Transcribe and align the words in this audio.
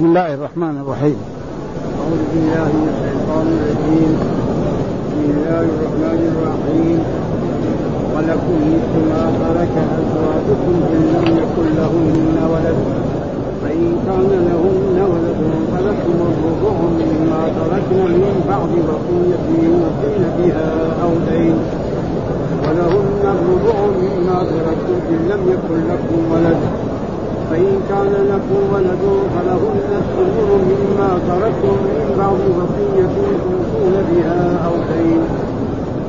بسم 0.00 0.08
الله 0.16 0.34
الرحمن 0.34 0.76
الرحيم. 0.80 1.18
أعوذ 2.00 2.22
بالله 2.32 2.68
من 2.80 2.88
الشيطان 2.94 3.46
الرجيم. 3.56 4.12
بسم 5.04 5.24
الله 5.36 5.64
الرحمن 5.76 6.20
الرحيم. 6.32 6.98
ولكم 8.14 8.56
مثل 8.72 8.96
ما 9.12 9.22
ترك 9.44 9.74
أزواجكم 10.00 10.74
إن 10.94 11.02
لم 11.14 11.26
يكن 11.40 11.66
لهن 11.76 12.36
ولد. 12.52 12.78
فإن 13.62 13.88
كان 14.06 14.30
لهن 14.48 14.96
ولد 15.12 15.40
فلكم 15.72 16.16
الربع 16.30 16.76
مما 17.00 17.42
تركن 17.60 18.00
من 18.24 18.36
بعد 18.48 18.72
وصية 18.88 19.44
يوصين 19.68 20.22
بها 20.38 20.70
أو 21.04 21.12
دين. 21.28 21.56
ولهن 22.64 23.22
الربع 23.36 23.76
مما 24.02 24.38
تركتم 24.52 24.96
إن 25.12 25.20
لم 25.30 25.42
يكن 25.52 25.78
لكم 25.92 26.18
ولد. 26.32 26.89
فإن 27.50 27.80
كان 27.88 28.12
لكم 28.32 28.60
ولد 28.74 29.04
فلهن 29.34 29.76
الثمن 30.00 30.50
مما 30.70 31.10
تركتم 31.28 31.76
من 31.86 32.14
بعد 32.18 32.40
وصية 32.58 33.14
توصون 33.44 33.94
بها 34.10 34.66
أو 34.66 34.72
دين 34.90 35.22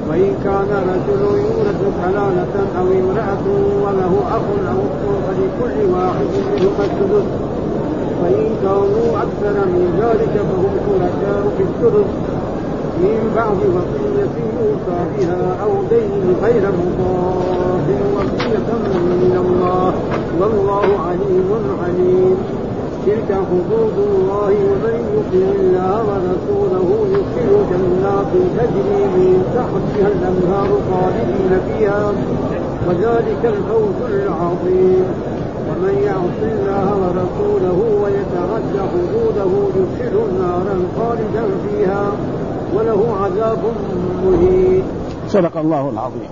وإن 0.10 0.34
كان 0.44 0.72
رجل 0.92 1.22
يورث 1.22 1.82
كلالة 2.02 2.56
أو 2.80 2.86
امرأة 3.02 3.46
وله 3.84 4.14
أخ 4.38 4.46
أو 4.72 4.80
أخت 4.92 5.04
فلكل 5.28 5.94
واحد 5.94 6.30
منهما 6.48 6.84
السدس 6.86 7.28
فإن 8.22 8.50
كانوا 8.64 9.08
أكثر 9.26 9.66
من 9.66 9.86
ذلك 10.02 10.34
فهم 10.50 10.74
شركاء 10.86 11.44
في 11.58 11.64
الثلث. 11.64 12.31
من 13.00 13.32
بعد 13.36 13.60
وصية 13.76 14.36
يوصى 14.60 15.00
بها 15.18 15.58
أو 15.64 15.72
دين 15.90 16.36
غير 16.44 16.64
مضار 16.80 17.88
وصية 18.16 18.70
من 19.22 19.34
الله. 19.46 19.94
والله 20.40 20.88
عليم 21.08 21.50
عليم 21.84 22.38
تلك 23.06 23.30
حدود 23.50 23.98
الله 24.10 24.54
ومن 24.70 24.98
يطع 25.16 25.48
الله 25.60 25.94
ورسوله 26.08 26.88
يدخل 27.12 27.50
جنات 27.72 28.32
تجري 28.58 29.04
من 29.16 29.44
تحتها 29.56 30.08
الأنهار 30.08 30.70
خالدين 30.90 31.52
فيها. 31.68 32.12
وذلك 32.88 33.42
الفوز 33.44 34.00
العظيم. 34.12 35.06
ومن 35.68 35.96
يعص 36.06 36.40
الله 36.54 36.88
ورسوله 37.02 37.80
ويتعد 38.04 38.74
حدوده 38.92 39.52
يدخله 39.76 40.26
نارا 40.40 40.76
خالدا 40.98 41.44
فيها. 41.64 42.12
وله 42.74 43.18
عذاب 43.24 43.60
مهين. 44.26 44.84
صدق 45.28 45.58
الله 45.58 45.90
العظيم. 45.90 46.30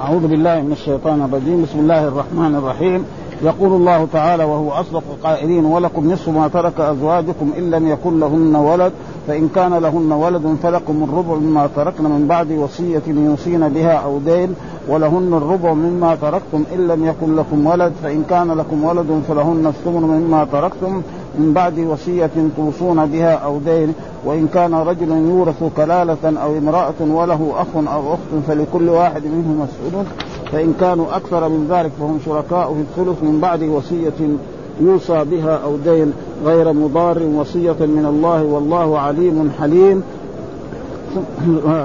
أعوذ 0.00 0.26
بالله 0.26 0.60
من 0.60 0.72
الشيطان 0.72 1.22
الرجيم. 1.22 1.62
بسم 1.62 1.78
الله 1.78 2.08
الرحمن 2.08 2.54
الرحيم. 2.54 3.04
يقول 3.42 3.72
الله 3.72 4.06
تعالى 4.12 4.44
وهو 4.44 4.70
أصدق 4.70 5.02
القائلين 5.10 5.64
ولكم 5.64 6.12
نصف 6.12 6.28
ما 6.28 6.48
ترك 6.48 6.80
أزواجكم 6.80 7.52
إن 7.58 7.70
لم 7.70 7.88
يكن 7.88 8.20
لهن 8.20 8.56
ولد 8.56 8.92
فإن 9.26 9.48
كان 9.54 9.74
لهن 9.74 10.12
ولد 10.12 10.56
فلكم 10.62 11.04
الربع 11.04 11.34
مما 11.34 11.68
تركن 11.76 12.04
من 12.04 12.26
بعد 12.28 12.52
وصية 12.52 13.02
يوصين 13.06 13.68
بها 13.68 13.92
أو 13.92 14.18
دين 14.18 14.54
ولهن 14.88 15.34
الربع 15.34 15.72
مما 15.72 16.14
تركتم 16.14 16.64
إن 16.74 16.88
لم 16.88 17.06
يكن 17.06 17.36
لكم 17.36 17.66
ولد 17.66 17.92
فإن 18.02 18.24
كان 18.30 18.52
لكم 18.52 18.84
ولد 18.84 19.22
فلهن 19.28 19.66
الثمن 19.66 20.02
مما 20.02 20.44
تركتم 20.52 21.02
من 21.38 21.52
بعد 21.52 21.78
وصية 21.78 22.30
توصون 22.56 23.06
بها 23.06 23.34
أو 23.34 23.58
دين. 23.58 23.94
وإن 24.26 24.48
كان 24.54 24.74
رجل 24.74 25.10
يورث 25.10 25.64
كلالة 25.76 26.42
أو 26.42 26.58
امرأة 26.58 27.00
وله 27.00 27.52
أخ 27.56 27.92
أو 27.92 28.14
أخت 28.14 28.44
فلكل 28.48 28.88
واحد 28.88 29.22
منهما 29.24 29.64
السدس 29.64 30.06
فإن 30.52 30.74
كانوا 30.80 31.16
أكثر 31.16 31.48
من 31.48 31.66
ذلك 31.70 31.90
فهم 32.00 32.18
شركاء 32.24 32.74
في 32.74 32.80
الثلث 32.80 33.22
من 33.22 33.40
بعد 33.40 33.62
وصية 33.62 34.36
يوصى 34.80 35.24
بها 35.24 35.60
أو 35.64 35.76
دين 35.76 36.12
غير 36.44 36.72
مضار 36.72 37.22
وصية 37.22 37.76
من 37.80 38.06
الله 38.08 38.42
والله 38.42 38.98
عليم 38.98 39.50
حليم. 39.60 40.02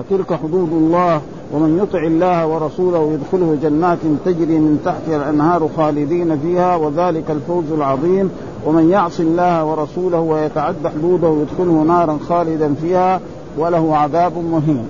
تلك 0.10 0.34
حدود 0.34 0.70
الله 0.72 1.22
ومن 1.54 1.80
يطع 1.84 2.00
الله 2.00 2.48
ورسوله 2.48 3.14
يدخله 3.14 3.58
جنات 3.64 3.98
تجري 4.26 4.60
من 4.60 4.82
تحتها 4.86 5.18
الأنهار 5.18 5.70
خالدين 5.78 6.40
فيها 6.40 6.76
وذلك 6.76 7.32
الفوز 7.32 7.72
العظيم. 7.72 8.30
ومن 8.66 8.90
يعص 8.90 9.20
الله 9.20 9.66
ورسوله 9.66 10.20
ويتعد 10.20 10.88
حدوده 10.88 11.36
يدخله 11.42 11.84
نارا 11.88 12.18
خالدا 12.30 12.74
فيها 12.82 13.20
وله 13.58 13.98
عذاب 13.98 14.34
مهين. 14.52 14.88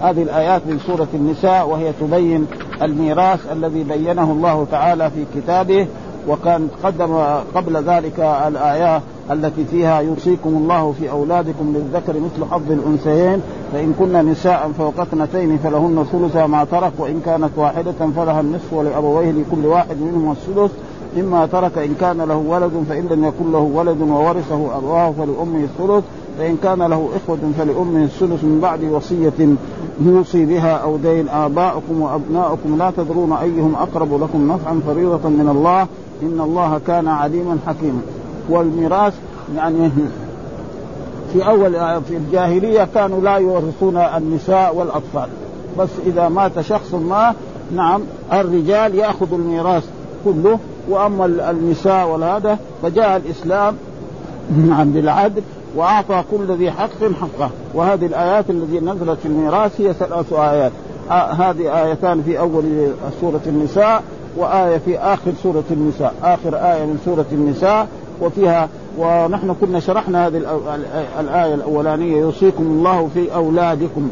هذه 0.00 0.22
الآيات 0.22 0.62
من 0.66 0.78
سورة 0.86 1.08
النساء 1.14 1.68
وهي 1.68 1.92
تبين 2.00 2.46
الميراث 2.82 3.52
الذي 3.52 3.84
بينه 3.84 4.32
الله 4.32 4.66
تعالى 4.70 5.10
في 5.10 5.40
كتابه. 5.40 5.86
وكان 6.28 6.68
قدم 6.84 7.16
قبل 7.54 7.76
ذلك 7.76 8.20
الآية 8.20 9.00
التي 9.30 9.64
فيها 9.64 10.00
يوصيكم 10.00 10.48
الله 10.48 10.92
في 10.92 11.10
أولادكم 11.10 11.74
للذكر 11.76 12.12
مثل 12.12 12.50
حظ 12.50 12.72
الأنثيين 12.72 13.40
فإن 13.72 13.94
كن 13.98 14.30
نساء 14.30 14.70
فوق 14.78 15.00
اثنتين 15.00 15.58
فلهن 15.58 16.06
ثلث 16.12 16.36
ما 16.36 16.64
ترك 16.64 16.92
وإن 16.98 17.20
كانت 17.24 17.50
واحدة 17.56 17.92
فلها 18.16 18.40
النصف 18.40 18.72
ولأبويه 18.72 19.30
لكل 19.30 19.66
واحد 19.66 19.96
منهم 20.00 20.30
الثلث 20.30 20.72
مما 21.16 21.46
ترك 21.46 21.78
إن 21.78 21.94
كان 22.00 22.20
له 22.20 22.36
ولد 22.36 22.84
فإن 22.88 23.06
لم 23.10 23.24
يكن 23.24 23.52
له 23.52 23.58
ولد 23.58 24.00
وورثه 24.02 24.76
أبواه 24.76 25.12
فلأمه 25.12 25.64
الثلث 25.64 26.04
فإن 26.38 26.56
كان 26.62 26.82
له 26.82 27.08
إخوة 27.16 27.38
فلأمه 27.58 28.04
الثلث 28.04 28.44
من 28.44 28.58
بعد 28.62 28.84
وصية 28.84 29.56
يوصي 30.06 30.44
بها 30.44 30.76
أو 30.76 30.96
دين 30.96 31.28
آباؤكم 31.28 32.00
وأبناؤكم. 32.00 32.78
لا 32.78 32.90
تدرون 32.96 33.32
أيهم 33.32 33.74
أقرب 33.74 34.22
لكم 34.22 34.52
نفعا 34.52 34.80
فريضة 34.86 35.28
من 35.28 35.48
الله. 35.48 35.86
إن 36.22 36.40
الله 36.40 36.80
كان 36.86 37.08
عليما 37.08 37.58
حكيما. 37.66 38.00
والميراث 38.48 39.14
يعني 39.56 39.90
في 41.32 41.46
أول 41.46 41.72
في 42.08 42.16
الجاهلية 42.16 42.88
كانوا 42.94 43.20
لا 43.20 43.36
يورثون 43.36 43.96
النساء 43.96 44.74
والأطفال. 44.74 45.28
بس 45.78 45.88
إذا 46.06 46.28
مات 46.28 46.60
شخص 46.60 46.94
ما 46.94 47.34
نعم 47.74 48.02
الرجال 48.32 48.94
يأخذ 48.94 49.32
الميراث 49.32 49.84
كله. 50.24 50.58
وأما 50.88 51.24
النساء 51.26 52.08
والهذا 52.08 52.58
فجاء 52.82 53.16
الإسلام 53.16 53.76
نعم 54.68 54.90
بالعدل 54.90 55.42
وأعطى 55.76 56.24
كل 56.30 56.52
ذي 56.52 56.70
حق 56.70 57.12
حقه. 57.20 57.50
وهذه 57.74 58.06
الآيات 58.06 58.50
التي 58.50 58.80
نزلت 58.80 59.18
في 59.22 59.26
الميراث 59.26 59.80
هي 59.80 59.92
ثلاث 59.92 60.32
آيات. 60.32 60.72
آه 61.10 61.32
هذه 61.32 61.84
آيتان 61.84 62.22
في 62.22 62.38
أول 62.38 62.64
سورة 63.20 63.40
النساء. 63.46 64.02
وآية 64.38 64.78
في 64.78 64.98
آخر 64.98 65.32
سورة 65.42 65.64
النساء 65.70 66.14
آخر 66.22 66.56
آية 66.56 66.84
من 66.84 67.00
سورة 67.04 67.26
النساء 67.32 67.88
وفيها 68.20 68.68
ونحن 68.98 69.54
كنا 69.60 69.80
شرحنا 69.80 70.26
هذه 70.26 70.36
الآية 71.20 71.54
الأولانية 71.54 72.16
يوصيكم 72.16 72.64
الله 72.64 73.08
في 73.14 73.34
أولادكم 73.34 74.10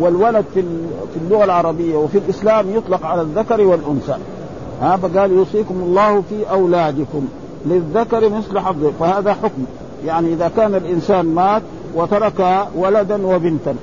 والولد 0.00 0.44
في 0.54 1.16
اللغة 1.16 1.44
العربية 1.44 1.96
وفي 1.96 2.18
الإسلام 2.18 2.70
يطلق 2.70 3.06
على 3.06 3.22
الذكر 3.22 3.60
والأنثى. 3.60 4.16
ها 4.82 4.96
فقال 4.96 5.32
يوصيكم 5.32 5.74
الله 5.74 6.22
في 6.28 6.50
أولادكم 6.50 7.28
للذكر 7.66 8.28
مثل 8.28 8.58
حظه 8.58 8.92
فهذا 9.00 9.32
حكم. 9.34 9.64
يعني 10.06 10.32
إذا 10.32 10.50
كان 10.56 10.74
الإنسان 10.74 11.26
مات 11.26 11.62
وترك 11.94 12.66
ولدا 12.76 13.26
وبنتا 13.26 13.74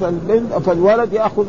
فالبنت 0.00 0.52
فالولد 0.66 1.12
يأخذ 1.12 1.44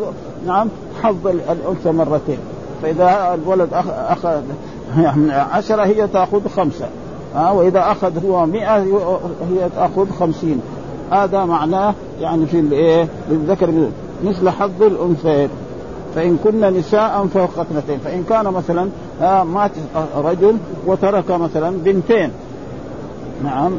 نعم 0.45 0.67
حظ 1.03 1.27
الأنثى 1.27 1.91
مرتين. 1.91 2.37
فإذا 2.85 3.33
الولد 3.33 3.69
اخذ 4.09 4.41
يعني 4.97 5.33
عشرة 5.33 5.83
هي 5.83 6.07
تأخذ 6.07 6.47
خمسة 6.47 6.85
ها؟ 7.35 7.51
وإذا 7.51 7.91
اخذ 7.91 8.25
هو 8.25 8.45
مئة 8.45 8.77
هي 8.77 9.69
تأخذ 9.75 10.11
خمسين. 10.19 10.61
هذا 11.11 11.45
معناه 11.45 11.93
يعني 12.21 12.45
في 12.45 12.59
الايه 12.59 13.07
للذكر. 13.29 13.89
مثل 14.23 14.49
حظ 14.49 14.83
الانثيين 14.83 15.49
فإن 16.15 16.37
كن 16.43 16.61
نساء 16.77 17.27
فوق 17.33 17.59
اثنتين. 17.59 17.99
فإن 17.99 18.23
كان 18.29 18.45
مثلا 18.45 18.89
مات 19.43 19.71
رجل 20.17 20.57
وترك 20.87 21.31
مثلا 21.31 21.77
بنتين. 21.77 22.31
نعم. 23.43 23.71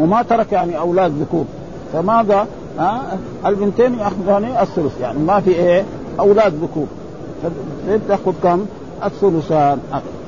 وما 0.00 0.22
ترك 0.22 0.52
يعني 0.52 0.78
أولاد 0.78 1.12
ذكور. 1.20 1.44
فماذا؟ 1.92 2.46
ها 2.78 3.18
البنتين 3.46 3.98
يأخذان 3.98 4.44
الثلث. 4.44 5.00
يعني 5.00 5.18
ما 5.18 5.40
في 5.40 5.50
إيه؟ 5.50 5.84
أولاد 6.20 6.54
ذكور. 6.54 6.86
تأخذ 8.08 8.32
كم؟ 8.42 8.66
الثلثان 9.04 9.78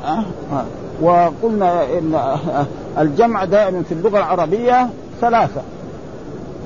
أه؟ 0.05 0.25
وقلنا 1.03 1.85
إن 1.99 2.21
الجمع 2.99 3.45
دائما 3.45 3.83
في 3.83 3.93
اللغة 3.93 4.19
العربية 4.19 4.89
ثلاثة. 5.21 5.61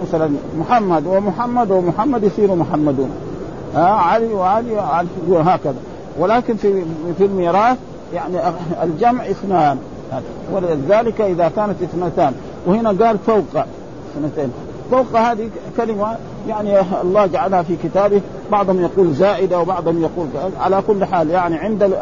مثلا 0.02 0.30
محمد 0.58 1.06
ومحمد 1.06 1.70
ومحمد 1.70 2.24
يصير 2.24 2.54
محمدون 2.54 3.10
آه؟ 3.76 3.78
علي 3.78 4.32
وعلي 4.32 4.72
وعلي 4.72 5.08
وهكذا. 5.28 5.74
ولكن 6.18 6.56
في 6.56 6.84
في 7.18 7.24
الميراث 7.24 7.78
يعني 8.14 8.36
الجمع 8.82 9.24
اثنان. 9.24 9.78
ولذلك 10.52 11.20
إذا 11.20 11.50
كانت 11.56 11.82
اثنتان. 11.82 12.32
وهنا 12.66 12.88
قال 12.88 13.18
فوق 13.18 13.64
اثنتين. 14.16 14.52
فوق 14.90 15.16
هذه 15.16 15.50
كلمة 15.76 16.16
يعني 16.48 16.80
الله 17.02 17.26
جعلها 17.26 17.62
في 17.62 17.76
كتابه. 17.76 18.20
بعضهم 18.52 18.80
يقول 18.80 19.12
زائدة 19.12 19.60
وبعضهم 19.60 20.02
يقول 20.02 20.26
على 20.60 20.82
كل 20.86 21.04
حال 21.04 21.30
يعني 21.30 21.56
عند 21.56 21.92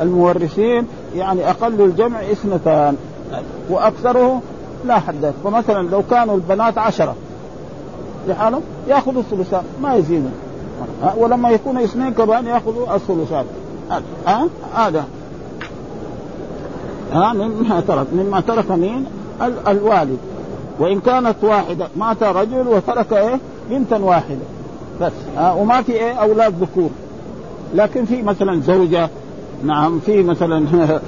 المورثين 0.00 0.86
يعني 1.16 1.50
أقل 1.50 1.80
الجمع 1.80 2.20
اثنتان 2.20 2.96
وأكثره 3.70 4.42
لا 4.84 4.98
حد 4.98 5.32
فمثلا 5.44 5.88
لو 5.88 6.02
كانوا 6.10 6.34
البنات 6.34 6.78
عشرة 6.78 7.14
لحالهم 8.28 8.62
يأخذوا 8.88 9.20
الثلثان 9.20 9.62
ما 9.82 9.94
يزيدون 9.94 10.32
ولما 11.16 11.50
يكون 11.50 11.78
اثنين 11.78 12.12
كمان 12.12 12.46
يأخذوا 12.46 12.94
الثلثان. 12.94 13.44
ها؟ 14.26 14.48
هذا. 14.74 15.04
ها؟ 17.12 17.32
مما 17.32 17.80
ترك 17.80 18.06
مما 18.12 18.40
ترك 18.40 18.70
مين 18.70 19.06
الوالد. 19.68 20.18
وإن 20.82 21.00
كانت 21.00 21.36
واحدة 21.42 21.88
مات 21.96 22.22
رجل 22.22 22.68
وترك 22.68 23.12
إيه؟ 23.12 23.38
بنتا 23.70 23.96
واحدة. 23.96 24.40
بس. 25.00 25.12
ها 25.36 25.52
وما 25.52 25.82
في 25.82 25.92
إيه؟ 25.92 26.12
أولاد 26.12 26.54
ذكور. 26.62 26.90
لكن 27.74 28.04
في 28.04 28.22
مثلا 28.22 28.60
زوجة. 28.60 29.08
نعم 29.64 30.00
في 30.06 30.22
مثلا 30.22 30.58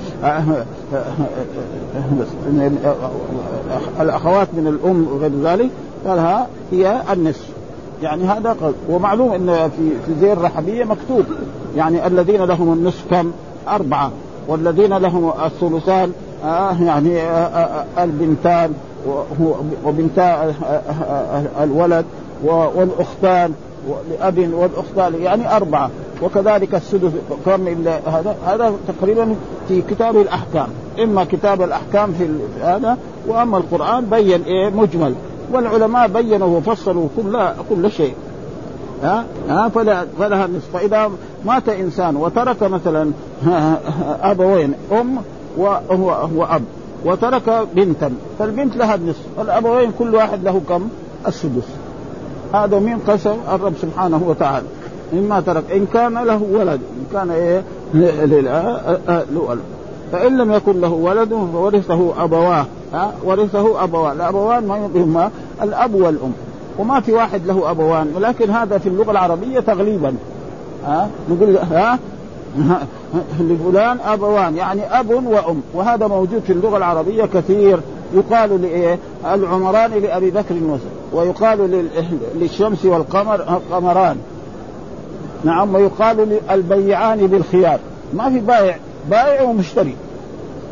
الأخوات 4.00 4.48
من 4.52 4.66
الأم 4.66 5.06
وغير 5.12 5.32
ذلك 5.42 5.70
قالها 6.06 6.46
هي 6.72 7.02
النصف. 7.12 7.48
يعني 8.02 8.24
هذا 8.24 8.56
قول. 8.60 8.74
ومعلوم 8.88 9.32
إن 9.32 9.70
في 9.70 9.90
في 10.06 10.20
زي 10.20 10.32
الرحبيه 10.32 10.84
مكتوب. 10.84 11.24
يعني 11.76 12.06
الذين 12.06 12.42
لهم 12.42 12.72
النصف 12.72 13.04
كم؟ 13.10 13.32
أربعة. 13.68 14.10
والذين 14.48 14.94
لهم 14.94 15.32
الثلثان 15.44 16.12
آه 16.44 16.82
يعني 16.82 17.20
آه 17.22 17.84
آه 17.96 18.04
البنتان. 18.04 18.74
وبنتا 19.84 20.54
الولد 21.62 22.04
والأختان 22.44 23.52
لأب 24.10 24.50
والأختان 24.54 25.22
يعني 25.22 25.56
أربعة. 25.56 25.90
وكذلك 26.22 26.74
السدس 26.74 27.10
كم 27.46 27.68
هذا 28.06 28.36
هذا 28.46 28.74
تقريبا 28.88 29.34
في 29.68 29.82
كتاب 29.82 30.16
الأحكام. 30.16 30.68
إما 31.02 31.24
كتاب 31.24 31.62
الأحكام 31.62 32.12
في 32.12 32.28
هذا 32.62 32.98
وأما 33.26 33.58
القرآن 33.58 34.04
بين 34.04 34.42
إيه 34.42 34.70
مجمل. 34.70 35.14
والعلماء 35.52 36.08
بينوا 36.08 36.58
وفصلوا 36.58 37.08
كل 37.16 37.48
كل 37.70 37.90
شيء. 37.90 38.14
ها؟ 39.02 39.24
ها؟ 39.48 39.68
فلا 39.68 40.06
فلها 40.18 40.44
النصف 40.44 40.70
فاذا 40.72 41.10
مات 41.46 41.68
إنسان 41.68 42.16
وترك 42.16 42.62
مثلا 42.62 43.10
ابوين 44.30 44.74
أم 44.92 45.18
واب 45.58 46.62
وترك 47.04 47.66
بنتا 47.74 48.12
فالبنت 48.38 48.76
لها 48.76 48.94
النصف 48.94 49.22
الابوين 49.38 49.92
كل 49.98 50.14
واحد 50.14 50.44
له 50.44 50.60
كم؟ 50.68 50.88
السدس. 51.26 51.68
هذا 52.54 52.78
من 52.78 52.98
قسم 53.08 53.36
الرب 53.54 53.72
سبحانه 53.82 54.22
وتعالى. 54.26 54.66
مما 55.12 55.40
ترك 55.40 55.64
إن 55.72 55.86
كان 55.92 56.18
له 56.18 56.42
ولد 56.52 56.80
إن 56.80 57.06
كان 57.12 57.30
إيه؟ 57.30 57.62
له 57.94 59.58
فإن 60.12 60.36
لم 60.36 60.52
يكن 60.52 60.80
له 60.80 60.92
ولد 60.92 61.48
فورثه 61.52 62.24
أبواه 62.24 62.66
ها؟ 62.92 63.12
ورثه 63.24 63.84
ابوان 63.84 64.16
الأبوان 64.16 64.66
ما 64.66 64.90
هما 64.94 65.30
الأب 65.62 65.94
والأم. 65.94 66.32
وما 66.78 67.00
في 67.00 67.12
واحد 67.12 67.46
له 67.46 67.70
أبوان 67.70 68.12
ولكن 68.16 68.50
هذا 68.50 68.78
في 68.78 68.88
اللغة 68.88 69.10
العربية 69.10 69.60
تغليبا. 69.60 70.14
ها؟ 70.86 71.08
نقول 71.30 71.56
ها؟ 71.56 71.98
لفلان 73.40 73.98
أبوان 74.00 74.56
يعني 74.56 75.00
أب 75.00 75.10
وأم. 75.10 75.60
وهذا 75.74 76.06
موجود 76.06 76.42
في 76.46 76.52
اللغة 76.52 76.76
العربية 76.76 77.24
كثير. 77.24 77.80
يقال 78.14 78.62
لإيه؟ 78.62 78.98
العمران 79.34 79.90
لأبي 79.90 80.30
بكر 80.30 80.54
ويقال 81.12 81.88
للشمس 82.34 82.84
والقمر 82.84 83.60
قمران. 83.72 84.16
نعم 85.44 85.74
ويقال 85.74 86.40
للبيعان 86.50 87.26
بالخيار. 87.26 87.78
ما 88.14 88.30
في 88.30 88.38
بائع. 88.38 88.76
بائع 89.10 89.42
ومشتري. 89.42 89.94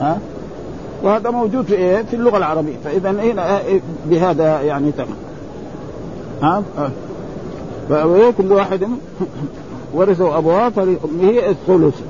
ها؟ 0.00 0.18
وهذا 1.02 1.30
موجود 1.30 1.64
في 1.64 1.74
إيه؟ 1.74 2.02
في 2.02 2.16
اللغة 2.16 2.36
العربية. 2.36 2.76
فاذا 2.84 3.10
هنا 3.10 3.60
بهذا 4.06 4.60
يعني 4.60 4.92
تمام. 4.92 5.16
ها؟ 6.42 6.62
كل 8.38 8.52
واحد 8.52 8.88
ورثه 9.94 10.38
أبواه 10.38 10.68
فلأمه 10.68 11.38
الثلث. 11.48 12.00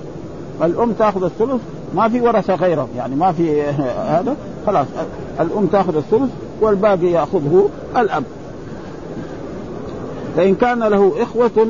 فالام 0.60 0.92
تأخذ 0.92 1.24
الثلث 1.24 1.60
ما 1.94 2.08
في 2.08 2.20
ورثه 2.20 2.54
غيره 2.54 2.88
يعني 2.96 3.16
ما 3.16 3.32
في 3.32 3.62
هذا 4.16 4.36
خلاص. 4.66 4.86
الأم 5.40 5.66
تأخذ 5.66 5.96
الثلث 5.96 6.30
والباقي 6.60 7.06
يأخذه 7.06 7.68
الأب. 7.96 8.24
فإن 10.36 10.54
كان 10.54 10.78
له 10.78 11.12
إخوة 11.22 11.66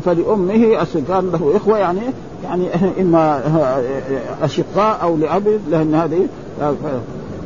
فلأمه 0.00 0.86
كان 1.08 1.30
له 1.32 1.56
إخوة 1.56 1.78
يعني 1.78 2.00
يعني 2.44 2.66
إما 3.02 3.42
أشقاء 4.42 4.98
أو 5.02 5.16
لأب 5.16 5.60
لأن 5.70 5.94
هذه 5.94 6.26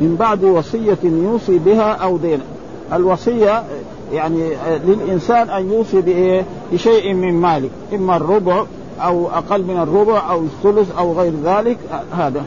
من 0.01 0.17
بعد 0.21 0.45
وصية 0.45 0.99
يوصي 1.05 1.59
بها 1.59 1.93
أو 1.93 2.17
دين 2.17 2.41
الوصية 2.93 3.63
يعني 4.13 4.51
للإنسان 4.87 5.51
أن 5.51 5.73
يوصي 5.73 6.01
بإيه؟ 6.01 6.45
بشيء 6.73 7.15
من 7.15 7.41
ماله 7.41 7.69
إما 7.95 8.17
الربع 8.17 8.65
أو 9.01 9.29
أقل 9.29 9.63
من 9.63 9.77
الربع 9.77 10.31
أو 10.31 10.41
الثلث 10.41 10.99
أو 10.99 11.13
غير 11.13 11.33
ذلك 11.45 11.79
هذا. 12.13 12.43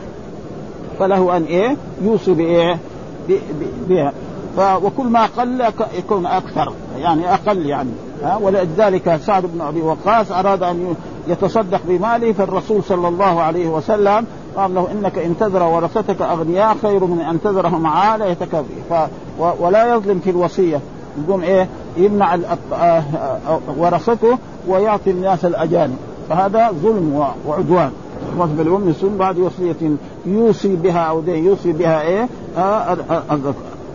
فله 1.00 1.38
أن 1.38 1.44
إيه؟ 1.44 1.77
يوصي 2.03 2.33
بإيه؟ 2.33 2.79
بها. 3.89 4.13
وكل 4.57 5.06
ما 5.06 5.25
قل 5.25 5.61
يكون 5.97 6.25
أكثر. 6.25 6.73
يعني 6.97 7.33
أقل 7.33 7.65
يعني. 7.65 7.91
ها؟ 8.23 8.38
ولذلك 8.38 9.19
سعد 9.25 9.45
بن 9.45 9.61
أبي 9.61 9.81
وقاص 9.81 10.31
أراد 10.31 10.63
أن 10.63 10.95
يتصدق 11.27 11.81
بماله 11.88 12.33
فالرسول 12.33 12.83
صلى 12.83 13.07
الله 13.07 13.41
عليه 13.41 13.67
وسلم 13.67 14.25
قال 14.56 14.75
له 14.75 14.88
إنك 14.91 15.17
إن 15.17 15.35
تذر 15.39 15.63
ورثتك 15.63 16.21
أغنياء 16.21 16.77
خير 16.81 17.06
من 17.06 17.19
أن 17.21 17.41
تذرهم 17.41 17.88
عاله 17.88 18.25
يتكفي 18.25 19.07
ولا 19.39 19.95
يظلم 19.95 20.19
في 20.23 20.29
الوصية. 20.29 20.79
يقوم 21.27 21.42
إيه؟ 21.42 21.68
يمنع 21.98 22.38
آه، 22.74 23.04
ورثته 23.77 24.38
ويعطي 24.68 25.12
الناس 25.12 25.45
الأجانب. 25.45 25.95
فهذا 26.30 26.71
ظلم 26.83 27.31
وعدوان. 27.48 27.92
وصف 28.38 28.60
الام 28.60 28.94
سن 29.01 29.18
بعد 29.18 29.39
وصية 29.39 29.92
يوصي 30.25 30.75
بها 30.75 31.00
أو 31.00 31.24
يوصي 31.27 31.71
بها 31.71 32.01
إيه؟ 32.01 32.27
آه 32.57 32.98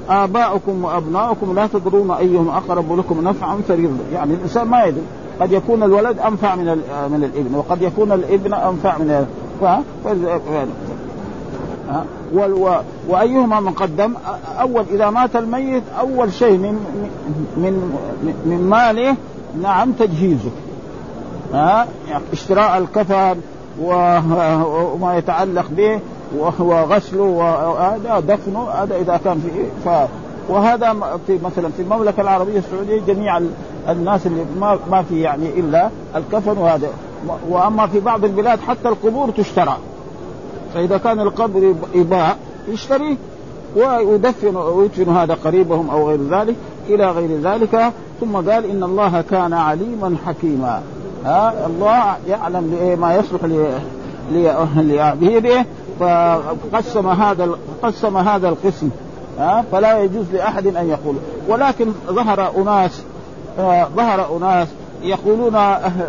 آباؤكم 0.08 0.84
وأبناؤكم 0.84 1.54
لا 1.54 1.66
تدرون 1.66 2.10
أيهم 2.10 2.48
أقرب 2.48 2.98
لكم 2.98 3.28
نفعا 3.28 3.58
فريضة. 3.68 4.04
يعني 4.12 4.34
الإنسان 4.34 4.68
ما 4.68 4.84
يدري. 4.84 5.02
قد 5.40 5.52
يكون 5.52 5.82
الولد 5.82 6.18
أنفع 6.18 6.54
من 6.54 6.64
من 7.12 7.30
الابن 7.32 7.54
وقد 7.54 7.82
يكون 7.82 8.12
الابن 8.12 8.54
أنفع 8.54 8.98
من 8.98 9.26
ف... 9.60 9.64
وأيهما 13.08 13.60
مقدم؟ 13.60 14.14
أول 14.60 14.84
إذا 14.90 15.10
مات 15.10 15.36
الميت 15.36 15.82
أول 16.00 16.32
شيء 16.32 16.58
من 16.58 16.74
من 17.56 17.96
من 18.46 18.68
ماله 18.70 19.16
نعم 19.62 19.92
تجهيزه. 19.92 20.50
ها؟ 21.52 21.86
اشتراء 22.32 22.78
الكفن 22.78 23.36
وما 23.80 25.14
يتعلق 25.16 25.66
به 25.70 26.00
وغسله 26.58 27.22
وهذا 27.22 28.20
دفنه 28.20 28.68
هذا 28.70 28.96
إذا 28.96 29.20
كان 29.24 29.40
في 29.40 29.88
ف 29.88 30.08
وهذا 30.48 30.96
في 31.26 31.38
مثلا 31.44 31.68
في 31.68 31.82
المملكة 31.82 32.20
العربية 32.20 32.58
السعودية 32.58 33.00
جميع 33.06 33.40
الناس 33.88 34.26
اللي 34.26 34.44
ما 34.60 34.78
ما 34.90 35.02
في 35.02 35.20
يعني 35.20 35.60
إلا 35.60 35.90
الكفن 36.16 36.58
وهذا. 36.58 36.88
وأما 37.48 37.86
في 37.86 38.00
بعض 38.00 38.24
البلاد 38.24 38.60
حتى 38.60 38.88
القبور 38.88 39.30
تشترى. 39.30 39.76
فإذا 40.74 40.98
كان 40.98 41.20
القبر 41.20 41.74
يباع 41.94 42.36
يشتريه 42.68 43.16
ويدفن 43.76 44.56
ويدفن 44.56 45.16
هذا 45.16 45.34
قريبهم 45.44 45.90
أو 45.90 46.08
غير 46.08 46.20
ذلك 46.30 46.56
إلى 46.88 47.10
غير 47.10 47.40
ذلك 47.40 47.92
ثم 48.20 48.36
قال 48.36 48.70
إن 48.70 48.82
الله 48.82 49.24
كان 49.30 49.52
عليما 49.52 50.16
حكيما. 50.26 50.82
ها 51.24 51.66
الله 51.66 52.16
يعلم 52.28 52.96
ما 53.00 53.14
يصلح 53.14 53.40
لعبيده 54.76 55.66
فقسم 56.00 57.08
هذا 57.08 57.50
قسم 57.82 58.16
هذا 58.16 58.48
القسم. 58.48 58.90
ها 59.38 59.64
فلا 59.72 59.98
يجوز 59.98 60.24
لأحد 60.32 60.66
أن 60.66 60.88
يقول. 60.88 61.16
ولكن 61.48 61.92
ظهر 62.06 62.62
أناس 62.62 63.02
آه 63.58 63.88
ظهر 63.96 64.36
أناس 64.36 64.68
يقولون 65.02 65.56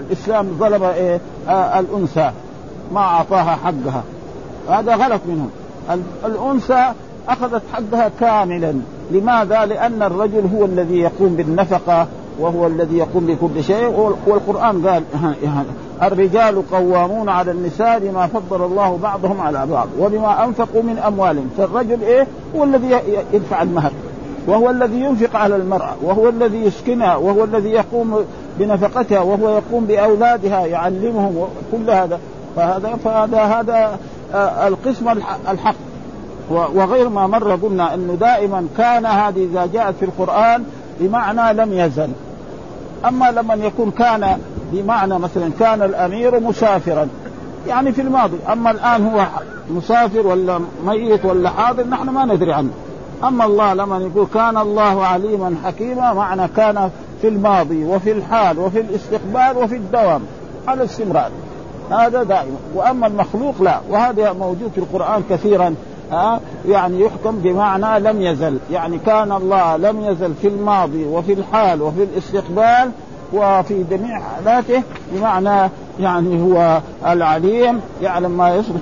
الإسلام 0.08 0.48
ظلم 0.60 0.84
إيه 0.84 1.22
آه 1.48 1.80
الأنثى 1.80 2.32
ما 2.94 3.00
أعطاها 3.02 3.56
حقها. 3.56 4.04
هذا 4.70 4.96
غلط 4.96 5.22
منهم. 5.28 5.50
الأنثى 6.26 6.92
أخذت 7.30 7.62
حقها 7.74 8.12
كاملا. 8.20 8.74
لماذا؟ 9.12 9.66
لأن 9.66 10.04
الرجل 10.04 10.50
هو 10.56 10.66
الذي 10.66 11.00
يقوم 11.00 11.36
بالنفقة 11.36 12.08
وهو 12.40 12.68
الذي 12.68 12.98
يقوم 12.98 13.26
بكل 13.26 13.64
شيء. 13.64 14.16
والقرآن 14.28 14.88
قال 14.88 15.04
الرجال 16.12 16.72
قوامون 16.72 17.30
على 17.30 17.52
النساء 17.52 18.00
بما 18.00 18.28
فضل 18.28 18.66
الله 18.66 19.00
بعضهم 19.04 19.42
على 19.42 19.66
بعض 19.66 19.88
وبما 20.00 20.46
أنفقوا 20.46 20.84
من 20.84 20.98
أموالهم. 20.98 21.50
فالرجل 21.58 22.02
إيه؟ 22.04 22.28
هو 22.56 22.64
الذي 22.64 23.00
يدفع 23.34 23.62
المهر. 23.62 23.92
وهو 24.48 24.70
الذي 24.70 25.00
ينفق 25.00 25.36
على 25.36 25.56
المرأة. 25.56 25.94
وهو 26.04 26.30
الذي 26.30 26.58
يسكنها. 26.58 27.16
وهو 27.16 27.44
الذي 27.44 27.70
يقوم 27.70 28.26
بنفقتها. 28.60 29.20
وهو 29.20 29.50
يقوم 29.50 29.86
بأولادها 29.86 30.66
يعلمهم. 30.66 31.48
كل 31.72 31.90
هذا. 31.90 32.20
فهذا 32.56 32.96
فهذا 33.04 33.42
هذا 33.44 34.00
القسم 34.34 35.10
الحق. 35.50 35.76
وغير 36.50 37.10
ما 37.10 37.28
مر 37.28 37.56
قلنا 37.56 37.94
إنه 37.94 38.14
دائما 38.14 38.68
كان 38.78 39.06
هذه 39.06 39.44
إذا 39.46 39.66
جاءت 39.74 39.96
في 40.00 40.06
القرآن 40.06 40.64
بمعنى 41.00 41.54
لم 41.54 41.74
يزل. 41.74 42.10
أما 43.08 43.32
لما 43.32 43.54
يكون 43.54 43.92
كان 43.92 44.38
بمعنى 44.72 45.20
مثلا 45.20 45.52
كان 45.60 45.82
الأمير 45.82 46.40
مسافرا 46.40 47.08
يعني 47.68 47.92
في 47.92 48.02
الماضي. 48.02 48.38
أما 48.52 48.72
الآن 48.72 49.08
هو 49.08 49.28
مسافر 49.70 50.28
ولا 50.28 50.60
ميت 50.86 51.26
ولا 51.26 51.50
حاضر 51.50 51.88
نحن 51.88 52.10
ما 52.10 52.26
ندري 52.26 52.54
عنه. 52.54 52.70
أما 53.24 53.46
الله 53.46 53.74
لما 53.74 53.98
يقول 53.98 54.28
كان 54.34 54.58
الله 54.58 55.06
عليما 55.06 55.56
حكيما 55.66 56.14
معنى 56.14 56.48
كان 56.48 56.90
في 57.22 57.28
الماضي 57.28 57.84
وفي 57.84 58.12
الحال 58.12 58.60
وفي 58.60 58.80
الاستقبال 58.80 59.64
وفي 59.64 59.76
الدوام 59.76 60.22
على 60.68 60.84
استمرار. 60.84 61.32
هذا 61.92 62.24
دائما. 62.24 62.58
وأما 62.76 63.08
المخلوق 63.08 63.62
لا. 63.62 63.80
وهذا 63.90 64.34
موجود 64.34 64.72
في 64.76 64.78
القرآن 64.78 65.24
كثيرا. 65.30 65.76
ها؟ 66.12 66.40
يعني 66.68 67.02
يحكم 67.02 67.38
بمعنى 67.38 68.00
لم 68.00 68.22
يزل. 68.22 68.58
يعني 68.72 68.98
كان 69.06 69.32
الله 69.32 69.78
لم 69.78 70.02
يزل 70.02 70.34
في 70.42 70.48
الماضي 70.48 71.06
وفي 71.06 71.34
الحال 71.34 71.82
وفي 71.82 72.04
الاستقبال 72.04 72.92
وفي 73.34 73.84
جميع 73.92 74.20
حالاته 74.20 74.84
بمعنى 75.12 75.70
يعني 76.00 76.42
هو 76.42 76.80
العليم 77.06 77.82
يعلم 78.02 78.32
ما 78.32 78.56
يصلح 78.56 78.82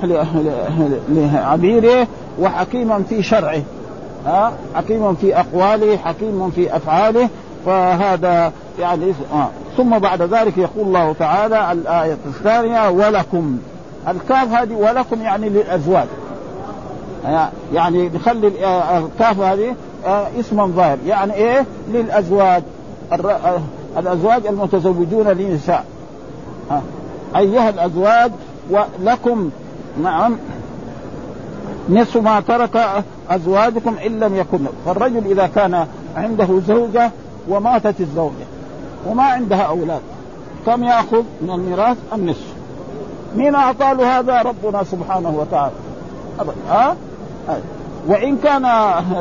لعبيده 1.10 2.08
وحكيما 2.40 3.04
في 3.10 3.24
شرعه. 3.24 3.62
ها؟ 4.26 4.54
حكيما 4.76 5.14
في 5.14 5.40
أقواله 5.40 5.98
حكيما 5.98 6.50
في 6.50 6.76
أفعاله. 6.76 7.30
فهذا 7.66 8.52
يعني 8.80 9.14
آه. 9.34 9.50
ثم 9.78 10.00
بعد 10.00 10.22
ذلك 10.22 10.58
يقول 10.58 10.88
الله 10.88 11.14
تعالى 11.14 11.72
الآية 11.72 12.18
الثانية 12.26 12.90
ولكم. 12.90 13.58
الكاف 14.08 14.52
هذه 14.52 14.74
ولكم 14.74 15.22
يعني 15.22 15.50
للأزواج. 15.50 16.08
يعني 17.74 18.10
نخلي 18.10 18.48
الكاف 18.98 19.40
هذه 19.40 19.76
آه، 20.06 20.28
اسما 20.40 20.66
ظاهر. 20.66 20.98
يعني 21.08 21.34
إيه؟ 21.34 21.66
للأزواج. 21.90 22.64
آه، 23.12 23.60
الأزواج 23.98 24.48
المتزوجون 24.48 25.28
للنساء. 25.28 25.86
أيها 27.36 27.70
الأزواج 27.70 28.32
ولكم 28.70 29.50
نعم 30.04 30.38
نصف 31.90 32.18
ما 32.18 32.40
ترك 32.40 33.04
أزواجكم 33.30 33.96
إن 34.06 34.20
لم 34.20 34.36
يكن. 34.36 34.60
فالرجل 34.86 35.32
إذا 35.32 35.48
كان 35.56 35.88
عنده 36.16 36.48
زوجة 36.68 37.12
وماتت 37.50 38.02
الزوجة 38.02 38.53
وما 39.08 39.24
عندها 39.24 39.62
أولاد. 39.62 40.02
كم 40.66 40.84
يأخذ 40.84 41.24
من 41.42 41.50
الميراث؟ 41.50 41.98
النصف. 42.14 42.54
مين 43.36 43.56
أعطى 43.56 43.94
له 43.94 44.20
هذا؟ 44.20 44.42
ربنا 44.42 44.84
سبحانه 44.84 45.30
وتعالى. 45.30 45.74
ها؟ 46.70 46.96
أه؟ 47.50 47.58
وإن 48.08 48.38
كان 48.38 48.62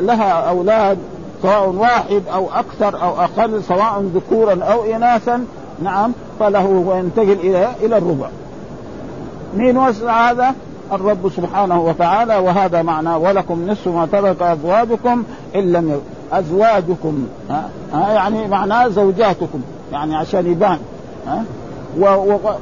لها 0.00 0.32
أولاد 0.32 0.98
سواء 1.42 1.68
واحد 1.68 2.22
أو 2.34 2.48
أكثر 2.54 3.02
أو 3.02 3.20
أقل 3.20 3.62
سواء 3.62 4.10
ذكورا 4.14 4.64
أو 4.64 4.84
إناثا 4.84 5.44
نعم 5.82 6.12
فله 6.40 6.66
وينتقل 6.66 7.32
إلى 7.32 7.68
إلى 7.80 7.98
الربع. 7.98 8.28
مين 9.56 9.78
وسع 9.78 10.30
هذا؟ 10.30 10.54
الرب 10.92 11.30
سبحانه 11.36 11.80
وتعالى. 11.80 12.36
وهذا 12.36 12.82
معنى 12.82 13.14
ولكم 13.14 13.70
نصف 13.70 13.88
ما 13.88 14.06
ترك 14.12 14.42
أزواجكم 14.42 15.24
إن 15.54 15.72
لم 15.72 16.00
أزواجكم 16.32 17.26
ها, 17.50 17.68
ها 17.92 18.12
يعني 18.12 18.48
معناه 18.48 18.88
زوجاتكم 18.88 19.60
يعني 19.92 20.16
عشان 20.16 20.46
يبان 20.46 20.78
ها؟ 21.26 21.44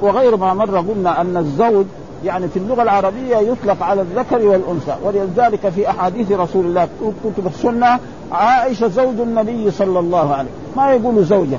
وغير 0.02 0.36
ما 0.36 0.54
مر 0.54 0.78
قلنا 0.78 1.20
أن 1.20 1.36
الزوج 1.36 1.86
يعني 2.24 2.48
في 2.48 2.56
اللغة 2.56 2.82
العربية 2.82 3.36
يطلق 3.36 3.82
على 3.82 4.02
الذكر 4.02 4.46
والأنثى 4.46 4.94
ولذلك 5.04 5.68
في 5.68 5.90
أحاديث 5.90 6.32
رسول 6.32 6.66
الله 6.66 6.88
كتب 7.24 7.46
السنة 7.46 7.98
عائشة 8.32 8.88
زوج 8.88 9.20
النبي 9.20 9.70
صلى 9.70 9.98
الله 9.98 10.34
عليه 10.34 10.50
ما 10.76 10.92
يقول 10.92 11.24
زوجة 11.24 11.58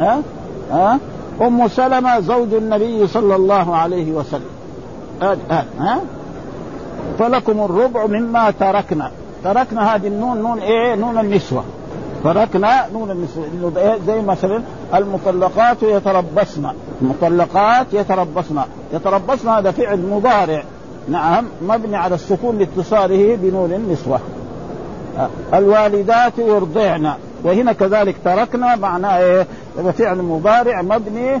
ها؟ 0.00 0.20
ها؟ 0.72 0.98
أم 1.40 1.68
سلمة 1.68 2.20
زوج 2.20 2.54
النبي 2.54 3.06
صلى 3.06 3.36
الله 3.36 3.76
عليه 3.76 4.12
وسلم 4.12 4.50
ها, 5.22 5.64
ها؟ 5.78 6.00
فلكم 7.18 7.60
الربع 7.60 8.06
مما 8.06 8.50
تركنا. 8.50 9.10
تركنا 9.44 9.94
هذه 9.94 10.06
النون 10.06 10.38
نون 10.38 10.58
إيه 10.58 10.94
نون 10.94 11.18
النسوة. 11.18 11.64
تركنا 12.24 12.86
نون 12.92 13.10
النسوة. 13.10 13.72
إيه؟ 13.76 13.98
زي 14.06 14.22
مثلا 14.22 14.62
المطلقات 14.94 15.82
يتربصن. 15.82 16.70
المطلقات 17.02 17.86
يتربصن. 17.92 18.60
يتربصن 18.92 19.48
هذا 19.48 19.70
فعل 19.70 19.98
مضارع. 19.98 20.62
نعم 21.08 21.44
مبني 21.62 21.96
على 21.96 22.14
السكون 22.14 22.58
لاتصاله 22.58 23.36
بنون 23.42 23.72
النسوة. 23.72 24.20
الوالدات 25.54 26.38
يرضعن. 26.38 27.12
وهنا 27.44 27.72
كذلك 27.72 28.16
تركنا 28.24 28.76
معناه 28.76 29.18
إيه 29.18 29.46
فعل 29.98 30.18
مضارع 30.22 30.82
مبني 30.82 31.40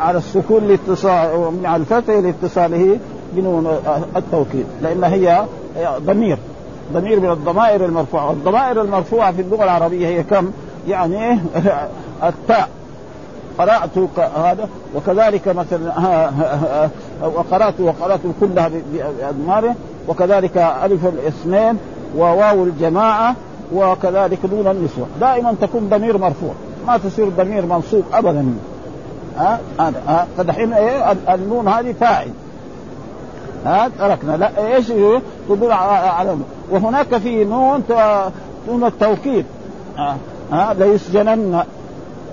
على 0.00 0.18
السكون 0.18 0.68
لاتصال 0.68 1.54
على 1.64 1.80
الفتح 1.80 2.14
لاتصاله 2.14 2.98
بنون 3.32 3.78
التوكيد. 4.16 4.66
لأن 4.82 5.04
هي 5.04 5.44
ضمير. 5.98 6.38
ضمير 6.92 7.20
من 7.20 7.30
الضمائر 7.30 7.84
المرفوعة. 7.84 8.28
والضمائر 8.28 8.82
المرفوعة 8.82 9.32
في 9.32 9.42
اللغة 9.42 9.64
العربية 9.64 10.06
هي 10.06 10.22
كم؟ 10.22 10.50
يعني 10.88 11.38
التاء. 12.28 12.68
قرأت 13.58 13.98
هذا. 14.36 14.68
وكذلك 14.94 15.48
مثلا 15.48 15.92
وقرأت 17.22 17.80
وقرأت 17.80 18.20
كلها 18.40 18.70
بأضماره 19.18 19.74
وكذلك 20.08 20.56
ألف 20.56 21.06
الاثنين 21.06 21.78
وواو 22.16 22.64
الجماعة. 22.64 23.34
وكذلك 23.74 24.38
نون 24.44 24.66
النسوة. 24.66 25.06
دائما 25.20 25.54
تكون 25.60 25.88
ضمير 25.88 26.18
مرفوع. 26.18 26.52
ما 26.86 26.98
تصير 26.98 27.28
ضمير 27.28 27.66
منصوب 27.66 28.04
أبدا. 28.12 28.54
ها؟ 29.38 29.60
ها؟ 29.80 30.26
فدحين 30.38 30.72
إيه؟ 30.72 31.12
النون 31.34 31.68
هذه 31.68 31.94
فاعل. 32.00 32.28
ها؟ 33.66 33.90
تركنا. 33.98 34.36
لا 34.36 34.74
إيش 34.74 34.86
تدل 35.48 35.72
على 35.72 36.36
وهناك 36.70 37.16
في 37.16 37.44
نون 37.44 37.82
نون 38.68 38.84
التوكيد. 38.84 39.46
ها, 39.96 40.16
ها؟ 40.52 40.74
ليسجنن. 40.74 41.64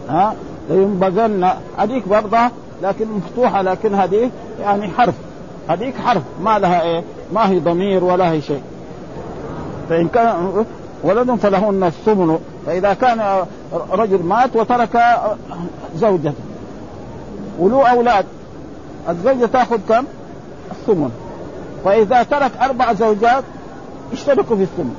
ها؟ 0.10 0.34
لينبذن. 0.69 1.50
هذيك 1.77 2.07
برضه 2.07 2.38
لكن 2.84 3.07
مفتوحة 3.12 3.62
لكن 3.62 3.93
هذه 3.93 4.31
يعني 4.62 4.88
حرف. 4.88 5.15
هذيك 5.69 5.96
حرف. 6.05 6.22
ما 6.41 6.60
لها 6.60 6.81
إيه؟ 6.81 7.03
ما 7.34 7.50
هي 7.50 7.60
ضمير 7.60 8.03
ولا 8.03 8.31
هي 8.31 8.41
شيء. 8.41 8.62
فإن 9.89 10.07
كان 10.07 10.65
ولد 11.03 11.31
فلهن 11.31 11.84
الثمن. 11.84 12.39
فإذا 12.65 12.93
كان 12.93 13.46
رجل 13.91 14.24
مات 14.24 14.55
وترك 14.55 15.03
زوجته. 15.96 16.34
وله 17.60 17.88
أولاد. 17.88 18.25
الزوجة 19.10 19.46
تأخذ 19.46 19.79
كم؟ 19.89 20.05
الثمن 20.88 21.12
فإذا 21.86 22.24
ترك 22.24 22.51
أربع 22.62 22.94
زوجات 22.94 23.44
اشتركوا 24.13 24.56
في 24.56 24.63
الثمن 24.63 24.96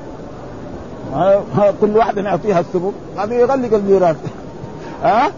كل 1.81 1.97
واحد 1.97 2.17
يعطيها 2.17 2.59
الثمن 2.59 2.91
هذا 3.17 3.33
يغلق 3.33 3.73
الميراث. 3.73 4.15
ها؟ 5.03 5.31